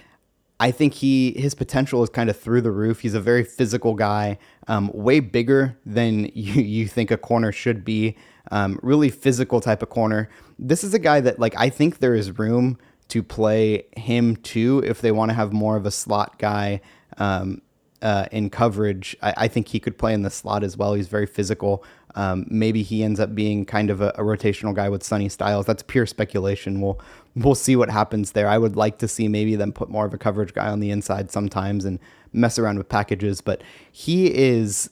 I 0.59 0.71
think 0.71 0.95
he 0.95 1.31
his 1.37 1.55
potential 1.55 2.03
is 2.03 2.09
kind 2.09 2.29
of 2.29 2.37
through 2.37 2.61
the 2.61 2.71
roof. 2.71 2.99
He's 2.99 3.13
a 3.13 3.21
very 3.21 3.43
physical 3.43 3.95
guy, 3.95 4.37
um, 4.67 4.91
way 4.93 5.19
bigger 5.19 5.77
than 5.85 6.25
you, 6.33 6.61
you 6.61 6.87
think 6.87 7.11
a 7.11 7.17
corner 7.17 7.51
should 7.51 7.85
be. 7.85 8.15
Um, 8.51 8.79
really 8.81 9.09
physical 9.09 9.61
type 9.61 9.83
of 9.83 9.89
corner. 9.89 10.27
This 10.57 10.83
is 10.83 10.93
a 10.93 10.99
guy 10.99 11.21
that 11.21 11.39
like 11.39 11.53
I 11.57 11.69
think 11.69 11.99
there 11.99 12.15
is 12.15 12.39
room 12.39 12.79
to 13.09 13.23
play 13.23 13.85
him 13.95 14.35
too 14.37 14.83
if 14.85 15.01
they 15.01 15.11
want 15.11 15.29
to 15.29 15.35
have 15.35 15.51
more 15.53 15.75
of 15.75 15.85
a 15.85 15.91
slot 15.91 16.39
guy 16.39 16.81
um, 17.17 17.61
uh, 18.01 18.25
in 18.31 18.49
coverage. 18.49 19.15
I, 19.21 19.33
I, 19.37 19.47
think 19.47 19.67
he 19.67 19.79
could 19.79 19.97
play 19.97 20.13
in 20.13 20.21
the 20.21 20.29
slot 20.29 20.63
as 20.63 20.77
well. 20.77 20.93
He's 20.93 21.07
very 21.07 21.25
physical. 21.25 21.83
Um, 22.15 22.45
maybe 22.49 22.81
he 22.81 23.03
ends 23.03 23.19
up 23.19 23.35
being 23.35 23.65
kind 23.65 23.89
of 23.89 24.01
a, 24.01 24.09
a, 24.09 24.21
rotational 24.21 24.73
guy 24.73 24.89
with 24.89 25.03
Sonny 25.03 25.29
Styles. 25.29 25.65
That's 25.65 25.83
pure 25.83 26.05
speculation. 26.05 26.81
We'll 26.81 26.99
we'll 27.35 27.55
see 27.55 27.75
what 27.75 27.89
happens 27.89 28.31
there. 28.31 28.47
I 28.47 28.57
would 28.57 28.75
like 28.75 28.97
to 28.99 29.07
see 29.07 29.27
maybe 29.27 29.55
them 29.55 29.71
put 29.71 29.89
more 29.89 30.05
of 30.05 30.13
a 30.13 30.17
coverage 30.17 30.53
guy 30.53 30.67
on 30.67 30.79
the 30.79 30.91
inside 30.91 31.31
sometimes 31.31 31.85
and 31.85 31.99
mess 32.33 32.59
around 32.59 32.77
with 32.77 32.89
packages. 32.89 33.41
But 33.41 33.61
he 33.91 34.33
is, 34.33 34.89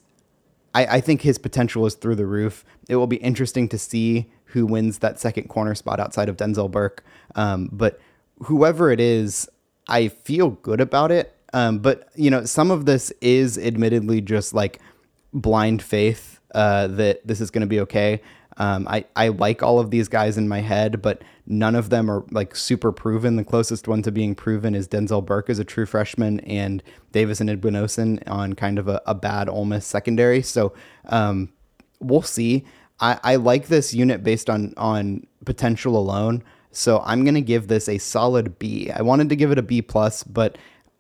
I, 0.74 0.86
I 0.98 1.02
think 1.02 1.22
his 1.22 1.38
potential 1.38 1.86
is 1.86 1.96
through 1.96 2.16
the 2.16 2.26
roof. 2.26 2.64
It 2.90 2.96
will 2.96 3.08
be 3.08 3.18
interesting 3.18 3.68
to 3.70 3.78
see 3.78 4.30
who 4.46 4.66
wins 4.66 5.00
that 5.00 5.20
second 5.20 5.50
corner 5.50 5.76
spot 5.76 6.00
outside 6.00 6.30
of 6.30 6.38
Denzel 6.38 6.72
Burke. 6.72 7.04
Um, 7.36 7.70
but 7.72 8.00
whoever 8.44 8.92
it 8.92 9.00
is, 9.00 9.50
I 9.88 10.08
feel 10.08 10.52
good 10.52 10.82
about 10.82 11.12
it. 11.12 11.36
Um, 11.54 11.80
but 11.80 12.10
you 12.16 12.30
know, 12.30 12.46
some 12.46 12.72
of 12.72 12.86
this 12.86 13.12
is 13.22 13.58
admittedly 13.58 14.22
just 14.22 14.54
like 14.54 14.80
blind 15.34 15.82
faith 15.82 16.40
uh, 16.54 16.88
that 16.88 17.26
this 17.26 17.42
is 17.42 17.52
going 17.52 17.62
to 17.62 17.68
be 17.68 17.80
okay. 17.82 18.22
Um, 18.58 18.88
I, 18.88 19.06
I 19.16 19.30
like 19.30 19.64
all 19.64 19.80
of 19.80 19.92
these 19.92 20.08
guys 20.08 20.38
in 20.38 20.48
my 20.48 20.62
head, 20.62 21.02
but 21.02 21.22
none 21.46 21.76
of 21.76 21.90
them 21.90 22.10
are 22.10 22.26
like 22.32 22.56
super 22.56 22.92
proven. 22.92 23.36
The 23.36 23.44
closest 23.44 23.88
one 23.88 24.02
to 24.02 24.12
being 24.12 24.36
proven 24.36 24.76
is 24.76 24.88
Denzel 24.88 25.24
Burke 25.24 25.50
as 25.50 25.60
a 25.60 25.64
true 25.64 25.86
freshman 25.86 26.40
and 26.42 26.82
Davis 27.12 27.38
Davison 27.38 27.48
Igbinosun 27.48 28.24
on 28.28 28.54
kind 28.54 28.80
of 28.80 28.88
a, 28.88 29.02
a 29.06 29.14
bad 29.14 29.50
Ole 29.50 29.66
Miss 29.66 29.86
secondary. 29.86 30.42
So 30.42 30.74
um, 31.06 31.50
we'll 32.00 32.22
see. 32.22 32.66
I, 33.00 33.20
I 33.24 33.36
like 33.36 33.68
this 33.68 33.94
unit 33.94 34.24
based 34.24 34.50
on 34.50 34.74
on 34.78 35.28
potential 35.46 35.98
alone. 35.98 36.44
So 36.72 37.02
I'm 37.06 37.24
gonna 37.26 37.42
give 37.42 37.68
this 37.68 37.88
a 37.90 37.98
solid 37.98 38.58
B. 38.60 38.90
I 38.92 39.02
wanted 39.02 39.30
to 39.30 39.36
give 39.36 39.52
it 39.52 39.58
a 39.58 39.64
B 39.64 39.82
plus, 39.82 40.24
but 40.24 40.58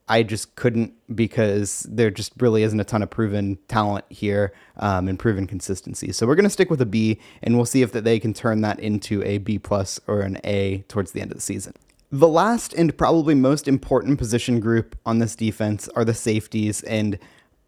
I 0.09 0.23
just 0.23 0.55
couldn't 0.55 0.93
because 1.15 1.85
there 1.89 2.09
just 2.09 2.33
really 2.39 2.63
isn't 2.63 2.79
a 2.79 2.85
ton 2.85 3.03
of 3.03 3.09
proven 3.09 3.57
talent 3.67 4.05
here 4.09 4.53
um, 4.77 5.07
and 5.07 5.19
proven 5.19 5.47
consistency. 5.47 6.11
So 6.11 6.25
we're 6.25 6.35
going 6.35 6.45
to 6.45 6.49
stick 6.49 6.69
with 6.69 6.81
a 6.81 6.85
B, 6.85 7.19
and 7.43 7.55
we'll 7.55 7.65
see 7.65 7.81
if 7.81 7.91
that 7.91 8.03
they 8.03 8.19
can 8.19 8.33
turn 8.33 8.61
that 8.61 8.79
into 8.79 9.21
a 9.23 9.37
B 9.37 9.59
plus 9.59 9.99
or 10.07 10.21
an 10.21 10.39
A 10.43 10.79
towards 10.87 11.11
the 11.11 11.21
end 11.21 11.31
of 11.31 11.37
the 11.37 11.41
season. 11.41 11.73
The 12.09 12.27
last 12.27 12.73
and 12.73 12.97
probably 12.97 13.35
most 13.35 13.67
important 13.67 14.17
position 14.17 14.61
group 14.61 14.97
on 15.05 15.19
this 15.19 15.35
defense 15.35 15.89
are 15.89 16.05
the 16.05 16.13
safeties, 16.13 16.81
and 16.83 17.19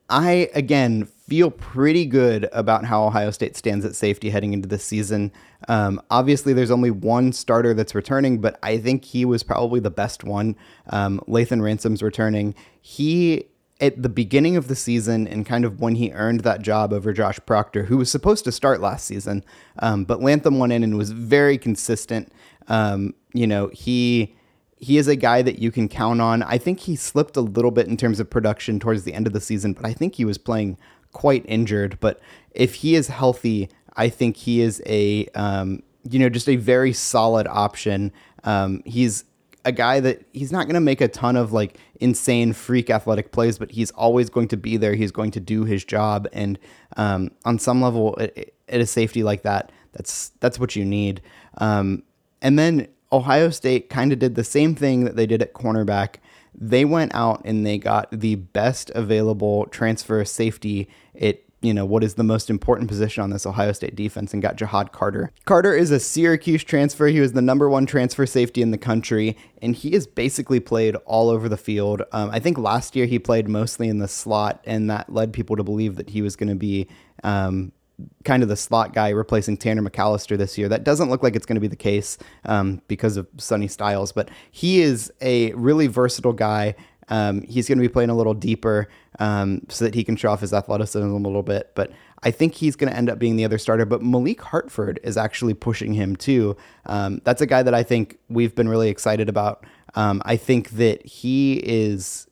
I 0.09 0.49
again 0.53 1.05
feel 1.05 1.51
pretty 1.51 2.05
good 2.05 2.49
about 2.51 2.85
how 2.85 3.05
Ohio 3.05 3.29
State 3.29 3.55
stands 3.55 3.85
at 3.85 3.95
safety 3.95 4.31
heading 4.31 4.53
into 4.53 4.67
this 4.67 4.83
season. 4.83 5.31
Um, 5.67 6.01
obviously, 6.09 6.53
there's 6.53 6.71
only 6.71 6.89
one 6.89 7.31
starter 7.31 7.73
that's 7.73 7.93
returning, 7.93 8.41
but 8.41 8.57
I 8.63 8.77
think 8.79 9.05
he 9.05 9.25
was 9.25 9.43
probably 9.43 9.79
the 9.79 9.91
best 9.91 10.23
one. 10.23 10.55
Um, 10.89 11.21
Lathan 11.27 11.61
Ransom's 11.61 12.01
returning. 12.01 12.55
He 12.81 13.45
at 13.79 14.01
the 14.01 14.09
beginning 14.09 14.57
of 14.57 14.67
the 14.67 14.75
season 14.75 15.27
and 15.27 15.45
kind 15.45 15.63
of 15.63 15.79
when 15.79 15.95
he 15.95 16.11
earned 16.11 16.41
that 16.41 16.61
job 16.61 16.91
over 16.91 17.13
Josh 17.13 17.39
Proctor, 17.45 17.83
who 17.83 17.97
was 17.97 18.11
supposed 18.11 18.43
to 18.43 18.51
start 18.51 18.81
last 18.81 19.05
season, 19.05 19.43
um, 19.79 20.03
but 20.03 20.19
Lathan 20.19 20.57
went 20.57 20.73
in 20.73 20.83
and 20.83 20.97
was 20.97 21.11
very 21.11 21.57
consistent. 21.57 22.31
Um, 22.67 23.13
you 23.33 23.47
know, 23.47 23.67
he 23.67 24.35
he 24.79 24.97
is 24.97 25.07
a 25.07 25.15
guy 25.15 25.41
that 25.41 25.59
you 25.59 25.71
can 25.71 25.89
count 25.89 26.21
on. 26.21 26.41
I 26.43 26.57
think 26.57 26.81
he 26.81 26.95
slipped 26.95 27.35
a 27.35 27.41
little 27.41 27.71
bit 27.71 27.87
in 27.87 27.97
terms 27.97 28.19
of 28.19 28.29
production 28.29 28.79
towards 28.79 29.03
the 29.03 29.13
end 29.13 29.27
of 29.27 29.33
the 29.33 29.41
season, 29.41 29.73
but 29.73 29.85
I 29.85 29.93
think 29.93 30.15
he 30.15 30.25
was 30.25 30.37
playing 30.37 30.77
quite 31.11 31.45
injured. 31.47 31.97
But 31.99 32.19
if 32.51 32.75
he 32.75 32.95
is 32.95 33.07
healthy, 33.07 33.69
I 33.95 34.09
think 34.09 34.37
he 34.37 34.61
is 34.61 34.81
a 34.85 35.27
um, 35.35 35.83
you 36.09 36.19
know 36.19 36.29
just 36.29 36.47
a 36.47 36.55
very 36.55 36.93
solid 36.93 37.47
option. 37.47 38.11
Um, 38.43 38.81
he's 38.85 39.25
a 39.65 39.71
guy 39.73 39.99
that 39.99 40.25
he's 40.31 40.51
not 40.51 40.65
going 40.65 40.75
to 40.75 40.81
make 40.81 41.01
a 41.01 41.09
ton 41.09 41.35
of 41.35 41.51
like 41.51 41.77
insane 41.99 42.53
freak 42.53 42.89
athletic 42.89 43.33
plays, 43.33 43.59
but 43.59 43.71
he's 43.71 43.91
always 43.91 44.29
going 44.29 44.47
to 44.49 44.57
be 44.57 44.77
there. 44.77 44.95
He's 44.95 45.11
going 45.11 45.31
to 45.31 45.41
do 45.41 45.65
his 45.65 45.83
job, 45.83 46.27
and 46.31 46.57
um, 46.95 47.31
on 47.43 47.59
some 47.59 47.81
level, 47.81 48.17
at, 48.19 48.49
a 48.69 48.85
safety 48.85 49.23
like 49.23 49.41
that, 49.43 49.71
that's 49.91 50.29
that's 50.39 50.57
what 50.57 50.75
you 50.75 50.85
need. 50.85 51.21
Um, 51.57 52.03
and 52.41 52.57
then 52.57 52.87
Ohio 53.11 53.49
State 53.49 53.89
kind 53.89 54.11
of 54.11 54.19
did 54.19 54.35
the 54.35 54.43
same 54.43 54.75
thing 54.75 55.03
that 55.05 55.15
they 55.15 55.25
did 55.25 55.41
at 55.41 55.53
cornerback. 55.53 56.15
They 56.53 56.85
went 56.85 57.13
out 57.15 57.41
and 57.45 57.65
they 57.65 57.77
got 57.77 58.09
the 58.11 58.35
best 58.35 58.91
available 58.95 59.65
transfer 59.67 60.23
safety 60.25 60.89
It 61.13 61.45
you 61.61 61.73
know 61.73 61.85
what 61.85 62.03
is 62.03 62.13
the 62.15 62.23
most 62.23 62.49
important 62.49 62.87
position 62.87 63.21
on 63.21 63.31
this 63.31 63.45
Ohio 63.45 63.71
State 63.71 63.95
defense 63.95 64.33
and 64.33 64.41
got 64.41 64.55
Ja'Had 64.55 64.91
Carter. 64.91 65.31
Carter 65.45 65.75
is 65.75 65.91
a 65.91 65.99
Syracuse 65.99 66.63
transfer. 66.63 67.07
He 67.07 67.19
was 67.19 67.33
the 67.33 67.41
number 67.41 67.69
one 67.69 67.85
transfer 67.85 68.25
safety 68.25 68.61
in 68.61 68.71
the 68.71 68.77
country, 68.77 69.35
and 69.61 69.75
he 69.75 69.91
has 69.91 70.07
basically 70.07 70.59
played 70.59 70.95
all 71.05 71.29
over 71.29 71.49
the 71.49 71.57
field. 71.57 72.01
Um, 72.11 72.29
I 72.31 72.39
think 72.39 72.57
last 72.57 72.95
year 72.95 73.05
he 73.05 73.19
played 73.19 73.49
mostly 73.49 73.89
in 73.89 73.99
the 73.99 74.07
slot, 74.07 74.61
and 74.65 74.89
that 74.89 75.11
led 75.11 75.33
people 75.33 75.57
to 75.57 75.63
believe 75.63 75.97
that 75.97 76.11
he 76.11 76.21
was 76.21 76.35
going 76.35 76.49
to 76.49 76.55
be 76.55 76.87
um, 77.23 77.73
kind 78.23 78.43
of 78.43 78.49
the 78.49 78.55
slot 78.55 78.93
guy 78.93 79.09
replacing 79.09 79.57
Tanner 79.57 79.81
McCalister 79.81 80.37
this 80.37 80.57
year. 80.57 80.69
That 80.69 80.83
doesn't 80.83 81.09
look 81.09 81.23
like 81.23 81.35
it's 81.35 81.45
going 81.45 81.55
to 81.55 81.61
be 81.61 81.67
the 81.67 81.75
case 81.75 82.17
um, 82.45 82.81
because 82.87 83.17
of 83.17 83.27
Sonny 83.37 83.67
Styles, 83.67 84.11
but 84.11 84.29
he 84.51 84.81
is 84.81 85.11
a 85.21 85.53
really 85.53 85.87
versatile 85.87 86.33
guy. 86.33 86.75
Um, 87.09 87.41
he's 87.41 87.67
going 87.67 87.77
to 87.77 87.81
be 87.81 87.91
playing 87.91 88.09
a 88.09 88.15
little 88.15 88.33
deeper 88.33 88.87
um, 89.19 89.61
so 89.67 89.83
that 89.85 89.95
he 89.95 90.03
can 90.03 90.15
show 90.15 90.31
off 90.31 90.41
his 90.41 90.53
athleticism 90.53 91.07
a 91.07 91.17
little 91.17 91.43
bit. 91.43 91.71
But 91.75 91.91
I 92.21 92.31
think 92.31 92.53
he's 92.53 92.75
going 92.75 92.91
to 92.91 92.95
end 92.95 93.09
up 93.09 93.19
being 93.19 93.35
the 93.35 93.45
other 93.45 93.57
starter. 93.57 93.85
But 93.85 94.03
Malik 94.03 94.41
Hartford 94.41 94.99
is 95.03 95.17
actually 95.17 95.53
pushing 95.53 95.93
him 95.93 96.15
too. 96.15 96.55
Um, 96.85 97.21
that's 97.23 97.41
a 97.41 97.47
guy 97.47 97.63
that 97.63 97.73
I 97.73 97.83
think 97.83 98.17
we've 98.29 98.53
been 98.53 98.69
really 98.69 98.89
excited 98.89 99.27
about. 99.27 99.65
Um, 99.95 100.21
I 100.25 100.37
think 100.37 100.71
that 100.71 101.05
he 101.05 101.55
is 101.63 102.27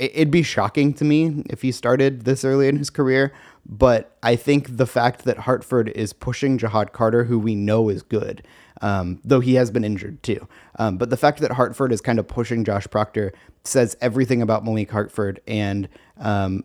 it'd 0.00 0.30
be 0.30 0.42
shocking 0.42 0.94
to 0.94 1.04
me 1.04 1.44
if 1.50 1.62
he 1.62 1.70
started 1.70 2.24
this 2.24 2.44
early 2.44 2.68
in 2.68 2.76
his 2.76 2.90
career. 2.90 3.32
But 3.66 4.16
I 4.22 4.36
think 4.36 4.78
the 4.78 4.86
fact 4.86 5.24
that 5.24 5.38
Hartford 5.38 5.90
is 5.90 6.12
pushing 6.12 6.58
Ja'Had 6.58 6.92
Carter, 6.92 7.24
who 7.24 7.38
we 7.38 7.54
know 7.54 7.88
is 7.88 8.02
good, 8.02 8.42
um, 8.80 9.20
though 9.22 9.40
he 9.40 9.54
has 9.54 9.70
been 9.70 9.84
injured 9.84 10.22
too. 10.22 10.48
Um, 10.78 10.96
but 10.96 11.10
the 11.10 11.16
fact 11.16 11.40
that 11.40 11.52
Hartford 11.52 11.92
is 11.92 12.00
kind 12.00 12.18
of 12.18 12.26
pushing 12.26 12.64
Josh 12.64 12.86
Proctor 12.90 13.32
says 13.64 13.96
everything 14.00 14.40
about 14.40 14.64
Malik 14.64 14.90
Hartford 14.90 15.40
and 15.46 15.88
um, 16.18 16.64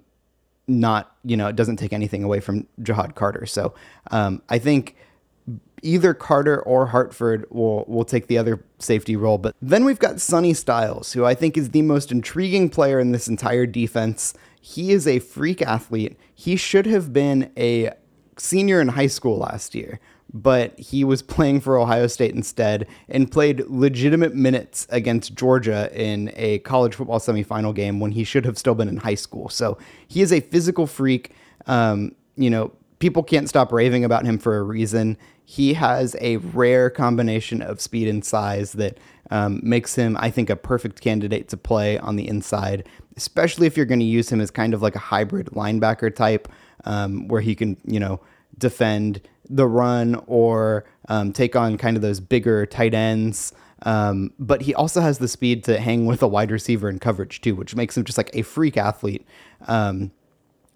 not, 0.68 1.16
you 1.24 1.36
know, 1.36 1.48
it 1.48 1.56
doesn't 1.56 1.76
take 1.76 1.94
anything 1.94 2.24
away 2.24 2.40
from 2.40 2.66
Ja'Had 2.82 3.16
Carter. 3.16 3.46
So 3.46 3.76
um, 4.12 4.42
I 4.50 4.58
think 4.58 4.96
either 5.86 6.14
Carter 6.16 6.60
or 6.62 6.88
Hartford 6.88 7.46
will 7.50 7.86
will 7.88 8.04
take 8.04 8.28
the 8.28 8.38
other 8.38 8.64
safety 8.80 9.16
role. 9.16 9.38
But 9.38 9.56
then 9.62 9.86
we've 9.86 10.00
got 10.00 10.20
Sonny 10.20 10.54
Styles, 10.54 11.14
who 11.14 11.24
I 11.24 11.36
think 11.36 11.58
is 11.58 11.70
the 11.70 11.84
most 11.84 12.12
intriguing 12.12 12.70
player 12.70 13.00
in 13.00 13.12
this 13.12 13.28
entire 13.28 13.66
defense. 13.66 14.34
He 14.60 14.92
is 14.92 15.08
a 15.08 15.20
freak 15.20 15.62
athlete. 15.62 16.18
He 16.34 16.56
should 16.56 16.88
have 16.88 17.14
been 17.14 17.52
a 17.56 17.92
senior 18.38 18.82
in 18.82 18.90
high 18.90 19.08
school 19.08 19.38
last 19.38 19.76
year, 19.76 20.00
but 20.34 20.78
he 20.80 21.04
was 21.04 21.22
playing 21.22 21.62
for 21.62 21.78
Ohio 21.78 22.08
State 22.08 22.34
instead 22.34 22.88
and 23.08 23.32
played 23.32 23.62
legitimate 23.68 24.34
minutes 24.34 24.88
against 24.90 25.36
Georgia 25.36 25.90
in 25.94 26.32
a 26.36 26.60
college 26.60 26.96
football 26.96 27.20
semifinal 27.20 27.76
game 27.76 28.00
when 28.00 28.12
he 28.12 28.24
should 28.24 28.44
have 28.44 28.58
still 28.58 28.76
been 28.76 28.90
in 28.90 28.98
high 28.98 29.16
school. 29.16 29.50
So 29.50 29.78
he 30.08 30.22
is 30.22 30.34
a 30.34 30.40
physical 30.40 30.88
freak. 30.88 31.32
Um, 31.68 32.16
you 32.36 32.50
know, 32.50 32.72
people 33.00 33.24
can't 33.24 33.50
stop 33.50 33.72
raving 33.72 34.04
about 34.04 34.26
him 34.26 34.38
for 34.38 34.58
a 34.58 34.64
reason. 34.64 35.18
He 35.44 35.74
has 35.74 36.16
a 36.22 36.38
rare 36.38 36.90
combination 36.90 37.62
of 37.62 37.82
speed 37.82 38.08
and 38.08 38.24
size 38.24 38.74
that 38.74 38.98
um, 39.32 39.60
makes 39.64 39.96
him, 39.96 40.18
I 40.20 40.30
think, 40.30 40.50
a 40.50 40.56
perfect 40.56 41.02
candidate 41.02 41.50
to 41.50 41.58
play 41.58 41.98
on 41.98 42.16
the 42.16 42.28
inside, 42.28 42.88
especially 43.18 43.68
if 43.68 43.76
you're 43.76 43.86
going 43.86 44.00
to 44.00 44.06
use 44.06 44.32
him 44.32 44.42
as 44.42 44.52
kind 44.52 44.74
of 44.74 44.82
like 44.82 44.96
a 44.96 45.00
hybrid 45.00 45.48
linebacker 45.48 46.14
type, 46.14 46.48
um, 46.86 47.28
where 47.28 47.42
he 47.42 47.56
can, 47.56 47.78
you 47.86 48.00
know, 48.00 48.20
defend 48.58 49.22
the 49.50 49.68
run 49.68 50.22
or 50.28 50.86
um, 51.10 51.32
take 51.34 51.56
on 51.56 51.78
kind 51.78 51.96
of 51.96 52.02
those 52.02 52.20
bigger 52.20 52.66
tight 52.66 52.94
ends. 52.94 53.54
Um, 53.84 54.32
but 54.40 54.62
he 54.62 54.74
also 54.74 55.02
has 55.02 55.20
the 55.20 55.28
speed 55.28 55.64
to 55.66 55.80
hang 55.80 56.06
with 56.06 56.24
a 56.24 56.28
wide 56.28 56.50
receiver 56.50 56.90
in 56.90 57.00
coverage 57.00 57.42
too, 57.42 57.56
which 57.56 57.76
makes 57.76 57.98
him 57.98 58.04
just 58.04 58.18
like 58.18 58.32
a 58.34 58.42
freak 58.42 58.78
athlete. 58.78 59.26
Um, 59.68 60.12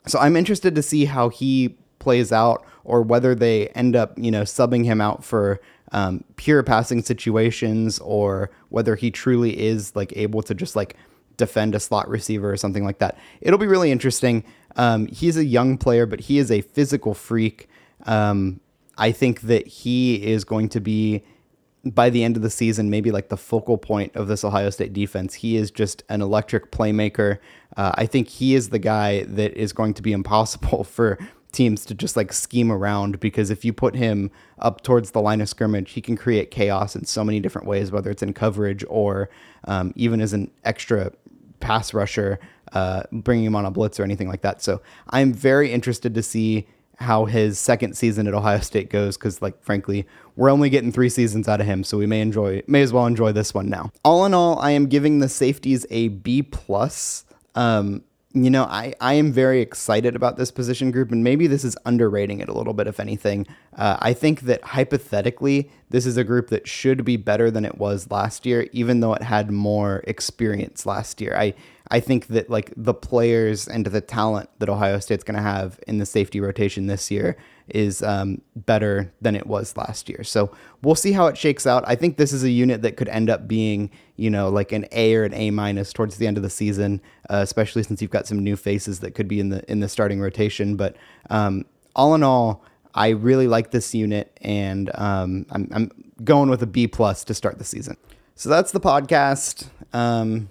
so 0.05 0.19
I'm 0.19 0.35
interested 0.35 0.75
to 0.75 0.83
see 0.83 1.05
how 1.05 1.29
he 1.29 1.77
plays 1.99 2.31
out 2.31 2.65
or 2.83 3.01
whether 3.01 3.35
they 3.35 3.67
end 3.69 3.95
up, 3.95 4.13
you 4.17 4.31
know, 4.31 4.41
subbing 4.41 4.85
him 4.85 5.01
out 5.01 5.23
for 5.23 5.59
um, 5.91 6.23
pure 6.35 6.63
passing 6.63 7.01
situations 7.01 7.99
or 7.99 8.51
whether 8.69 8.95
he 8.95 9.11
truly 9.11 9.59
is 9.59 9.95
like 9.95 10.13
able 10.15 10.41
to 10.43 10.53
just 10.53 10.75
like 10.75 10.95
defend 11.37 11.73
a 11.73 11.79
slot 11.79 12.07
receiver 12.09 12.51
or 12.51 12.57
something 12.57 12.83
like 12.83 12.99
that. 12.99 13.17
It'll 13.41 13.59
be 13.59 13.67
really 13.67 13.91
interesting. 13.91 14.43
Um, 14.75 15.07
he's 15.07 15.37
a 15.37 15.45
young 15.45 15.77
player, 15.77 16.05
but 16.05 16.21
he 16.21 16.37
is 16.37 16.51
a 16.51 16.61
physical 16.61 17.13
freak. 17.13 17.67
Um, 18.05 18.59
I 18.97 19.11
think 19.11 19.41
that 19.41 19.67
he 19.67 20.15
is 20.23 20.43
going 20.43 20.69
to 20.69 20.79
be 20.79 21.23
by 21.85 22.09
the 22.09 22.23
end 22.23 22.35
of 22.35 22.43
the 22.43 22.49
season, 22.49 22.89
maybe 22.89 23.09
like 23.09 23.29
the 23.29 23.37
focal 23.37 23.77
point 23.77 24.13
of 24.15 24.27
this 24.27 24.43
Ohio 24.43 24.69
State 24.69 24.91
defense. 24.91 25.33
He 25.33 25.55
is 25.55 25.71
just 25.71 26.03
an 26.09 26.21
electric 26.21 26.71
playmaker. 26.71 27.39
Uh, 27.77 27.93
I 27.95 28.05
think 28.05 28.27
he 28.27 28.53
is 28.53 28.69
the 28.69 28.79
guy 28.79 29.23
that 29.23 29.53
is 29.53 29.71
going 29.71 29.93
to 29.95 30.01
be 30.01 30.11
impossible 30.11 30.83
for 30.95 31.17
teams 31.51 31.85
to 31.85 31.93
just 31.93 32.15
like 32.15 32.31
scheme 32.31 32.71
around 32.71 33.19
because 33.19 33.49
if 33.49 33.65
you 33.65 33.73
put 33.73 33.95
him 33.95 34.29
up 34.59 34.81
towards 34.81 35.11
the 35.11 35.21
line 35.21 35.41
of 35.41 35.49
scrimmage, 35.49 35.91
he 35.91 36.01
can 36.01 36.15
create 36.15 36.51
chaos 36.51 36.95
in 36.95 37.05
so 37.05 37.23
many 37.23 37.39
different 37.39 37.67
ways, 37.67 37.91
whether 37.91 38.09
it's 38.09 38.21
in 38.21 38.33
coverage 38.33 38.83
or 38.87 39.29
um, 39.65 39.93
even 39.95 40.21
as 40.21 40.33
an 40.33 40.51
extra 40.63 41.11
pass 41.59 41.93
rusher, 41.93 42.39
uh, 42.73 43.03
bringing 43.11 43.45
him 43.45 43.55
on 43.55 43.65
a 43.65 43.71
blitz 43.71 43.99
or 43.99 44.03
anything 44.03 44.27
like 44.27 44.41
that. 44.41 44.61
So 44.61 44.81
I'm 45.09 45.33
very 45.33 45.71
interested 45.71 46.13
to 46.13 46.23
see 46.23 46.67
how 46.99 47.25
his 47.25 47.57
second 47.57 47.95
season 47.95 48.27
at 48.27 48.33
Ohio 48.33 48.59
State 48.59 48.89
goes 48.89 49.15
because, 49.17 49.41
like, 49.41 49.61
frankly, 49.63 50.05
we're 50.35 50.49
only 50.49 50.69
getting 50.69 50.91
three 50.91 51.09
seasons 51.09 51.47
out 51.47 51.61
of 51.61 51.65
him, 51.65 51.83
so 51.83 51.97
we 51.97 52.05
may 52.05 52.19
enjoy, 52.19 52.61
may 52.67 52.81
as 52.81 52.91
well 52.91 53.05
enjoy 53.05 53.31
this 53.31 53.53
one 53.53 53.69
now. 53.69 53.89
All 54.03 54.25
in 54.25 54.33
all, 54.33 54.59
I 54.59 54.71
am 54.71 54.87
giving 54.87 55.19
the 55.19 55.29
safeties 55.29 55.85
a 55.89 56.09
B 56.09 56.41
plus. 56.41 57.23
Um, 57.55 58.03
you 58.33 58.51
know, 58.51 58.65
I, 58.65 58.93
I 59.01 59.15
am 59.15 59.31
very 59.31 59.59
excited 59.59 60.15
about 60.15 60.37
this 60.37 60.51
position 60.51 60.91
group, 60.91 61.11
and 61.11 61.23
maybe 61.23 61.47
this 61.47 61.63
is 61.63 61.75
underrating 61.85 62.41
it 62.41 62.49
a 62.49 62.53
little 62.53 62.73
bit, 62.73 62.85
if 62.85 62.99
anything. 62.99 63.47
Uh, 63.75 63.97
I 63.99 64.13
think 64.13 64.41
that 64.41 64.63
hypothetically, 64.63 65.71
this 65.89 66.05
is 66.05 66.15
a 66.15 66.23
group 66.23 66.49
that 66.49 66.67
should 66.67 67.03
be 67.03 67.17
better 67.17 67.49
than 67.49 67.65
it 67.65 67.79
was 67.79 68.11
last 68.11 68.45
year, 68.45 68.67
even 68.71 68.99
though 68.99 69.15
it 69.15 69.23
had 69.23 69.49
more 69.49 70.03
experience 70.05 70.85
last 70.85 71.19
year. 71.19 71.35
I, 71.35 71.55
I 71.91 71.99
think 71.99 72.27
that 72.27 72.49
like 72.49 72.71
the 72.77 72.93
players 72.93 73.67
and 73.67 73.85
the 73.85 74.01
talent 74.01 74.49
that 74.59 74.69
Ohio 74.69 74.99
State's 74.99 75.23
going 75.23 75.37
to 75.37 75.41
have 75.41 75.79
in 75.87 75.97
the 75.97 76.05
safety 76.05 76.39
rotation 76.39 76.85
this 76.85 77.09
year 77.09 77.35
is 77.67 78.03
um, 78.03 78.41
better 78.55 79.11
than 79.21 79.35
it 79.35 79.47
was 79.47 79.75
last 79.75 80.07
year. 80.07 80.23
So 80.23 80.55
we'll 80.83 80.95
see 80.95 81.13
how 81.13 81.25
it 81.27 81.37
shakes 81.37 81.65
out. 81.65 81.83
I 81.87 81.95
think 81.95 82.17
this 82.17 82.31
is 82.31 82.43
a 82.43 82.49
unit 82.49 82.83
that 82.83 82.95
could 82.95 83.09
end 83.09 83.29
up 83.29 83.47
being, 83.47 83.89
you 84.17 84.29
know, 84.29 84.49
like 84.49 84.71
an 84.71 84.85
A 84.91 85.15
or 85.15 85.23
an 85.23 85.33
A 85.33 85.49
minus 85.49 85.91
towards 85.91 86.17
the 86.17 86.27
end 86.27 86.37
of 86.37 86.43
the 86.43 86.49
season, 86.49 87.01
uh, 87.29 87.37
especially 87.37 87.81
since 87.81 88.01
you've 88.01 88.11
got 88.11 88.27
some 88.27 88.39
new 88.39 88.55
faces 88.55 88.99
that 88.99 89.15
could 89.15 89.27
be 89.27 89.39
in 89.39 89.49
the 89.49 89.69
in 89.69 89.79
the 89.79 89.89
starting 89.89 90.21
rotation. 90.21 90.75
But 90.75 90.95
um, 91.31 91.65
all 91.95 92.13
in 92.13 92.21
all, 92.21 92.63
I 92.93 93.09
really 93.09 93.47
like 93.47 93.71
this 93.71 93.95
unit, 93.95 94.37
and 94.41 94.91
um, 94.95 95.45
I'm, 95.49 95.69
I'm 95.73 95.91
going 96.23 96.49
with 96.49 96.61
a 96.61 96.67
B 96.67 96.87
plus 96.87 97.23
to 97.25 97.33
start 97.33 97.57
the 97.57 97.63
season. 97.63 97.97
So 98.35 98.49
that's 98.49 98.71
the 98.71 98.79
podcast. 98.79 99.69
Um, 99.91 100.49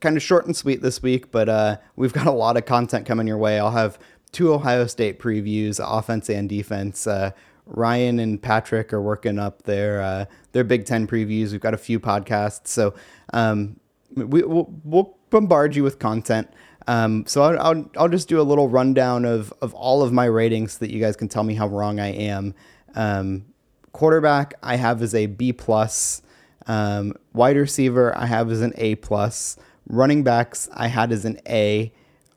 kind 0.00 0.16
of 0.16 0.22
short 0.22 0.46
and 0.46 0.56
sweet 0.56 0.82
this 0.82 1.02
week, 1.02 1.30
but 1.30 1.48
uh, 1.48 1.76
we've 1.96 2.12
got 2.12 2.26
a 2.26 2.32
lot 2.32 2.56
of 2.56 2.64
content 2.64 3.06
coming 3.06 3.26
your 3.26 3.38
way. 3.38 3.58
I'll 3.58 3.70
have 3.70 3.98
two 4.32 4.52
Ohio 4.52 4.86
State 4.86 5.18
previews, 5.18 5.80
offense 5.82 6.28
and 6.28 6.48
defense. 6.48 7.06
Uh, 7.06 7.32
Ryan 7.66 8.18
and 8.18 8.40
Patrick 8.40 8.92
are 8.92 9.02
working 9.02 9.38
up 9.38 9.62
their 9.62 10.00
uh, 10.00 10.24
their 10.52 10.64
Big 10.64 10.86
Ten 10.86 11.06
previews. 11.06 11.52
We've 11.52 11.60
got 11.60 11.74
a 11.74 11.78
few 11.78 12.00
podcasts, 12.00 12.68
so 12.68 12.94
um, 13.32 13.78
we, 14.14 14.42
will 14.42 14.72
we'll 14.84 15.16
bombard 15.30 15.76
you 15.76 15.82
with 15.82 15.98
content. 15.98 16.48
Um, 16.86 17.26
so 17.26 17.42
I'll, 17.42 17.60
I'll, 17.60 17.90
I'll 17.98 18.08
just 18.08 18.28
do 18.28 18.40
a 18.40 18.42
little 18.42 18.68
rundown 18.68 19.24
of 19.24 19.52
of 19.60 19.74
all 19.74 20.02
of 20.02 20.12
my 20.12 20.24
ratings 20.24 20.72
so 20.72 20.78
that 20.80 20.90
you 20.90 21.00
guys 21.00 21.16
can 21.16 21.28
tell 21.28 21.44
me 21.44 21.54
how 21.54 21.68
wrong 21.68 22.00
I 22.00 22.08
am. 22.08 22.54
Um, 22.94 23.44
quarterback 23.92 24.54
I 24.62 24.76
have 24.76 25.02
as 25.02 25.14
a 25.14 25.26
B 25.26 25.52
plus. 25.52 26.22
Um, 26.66 27.14
wide 27.32 27.56
receiver 27.56 28.16
I 28.16 28.26
have 28.26 28.50
as 28.50 28.60
an 28.60 28.72
A 28.76 28.94
plus. 28.96 29.56
Running 29.88 30.22
backs 30.22 30.68
I 30.74 30.88
had 30.88 31.12
as 31.12 31.24
an 31.24 31.40
A. 31.48 31.92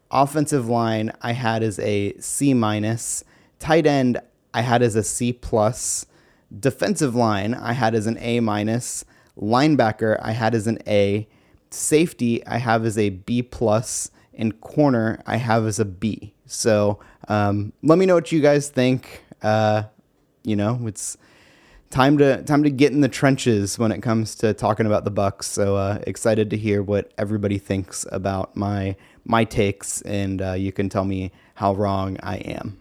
Offensive 0.10 0.68
line 0.68 1.12
I 1.22 1.34
had 1.34 1.64
as 1.64 1.80
a 1.80 2.14
C 2.20 2.54
minus. 2.54 3.24
Tight 3.60 3.86
end 3.86 4.20
I 4.54 4.62
had 4.62 4.82
as 4.82 4.96
a 4.96 5.04
C 5.04 5.34
plus. 5.34 6.06
Defensive 6.58 7.14
line 7.16 7.54
I 7.54 7.74
had 7.74 7.94
as 7.94 8.08
an 8.08 8.18
A 8.20 8.40
minus. 8.40 9.06
Linebacker 9.38 10.18
I 10.22 10.32
had 10.32 10.56
as 10.56 10.68
an 10.68 10.80
A. 10.88 11.28
Safety 11.70 12.46
I 12.46 12.58
have 12.58 12.86
as 12.86 12.98
a 12.98 13.10
B 13.10 13.42
plus. 13.42 14.12
And 14.34 14.60
corner 14.62 15.22
I 15.28 15.38
have 15.38 15.66
as 15.66 15.80
a 15.80 15.86
B. 15.86 16.34
So 16.46 17.00
um, 17.28 17.74
let 17.84 17.98
me 17.98 18.06
know 18.06 18.16
what 18.16 18.32
you 18.32 18.42
guys 18.42 18.70
think. 18.70 19.24
Uh, 19.42 19.84
you 20.44 20.56
know, 20.56 20.80
it's 20.86 21.18
time 21.92 22.18
to 22.18 22.42
time 22.44 22.64
to 22.64 22.72
get 22.72 22.92
in 22.92 23.02
the 23.02 23.10
trenches 23.10 23.78
when 23.78 23.92
it 23.92 24.02
comes 24.02 24.34
to 24.36 24.54
talking 24.54 24.86
about 24.88 25.04
the 25.04 25.12
Bucks. 25.12 25.46
So 25.48 25.76
uh, 25.76 26.00
excited 26.08 26.50
to 26.50 26.58
hear 26.58 26.82
what 26.82 27.12
everybody 27.18 27.60
thinks 27.60 28.06
about 28.12 28.56
my 28.56 28.96
my 29.26 29.44
takes, 29.44 30.02
and 30.02 30.42
uh, 30.42 30.54
you 30.54 30.72
can 30.72 30.90
tell 30.90 31.06
me 31.06 31.32
how 31.56 31.74
wrong 31.76 32.18
I 32.24 32.38
am. 32.38 32.81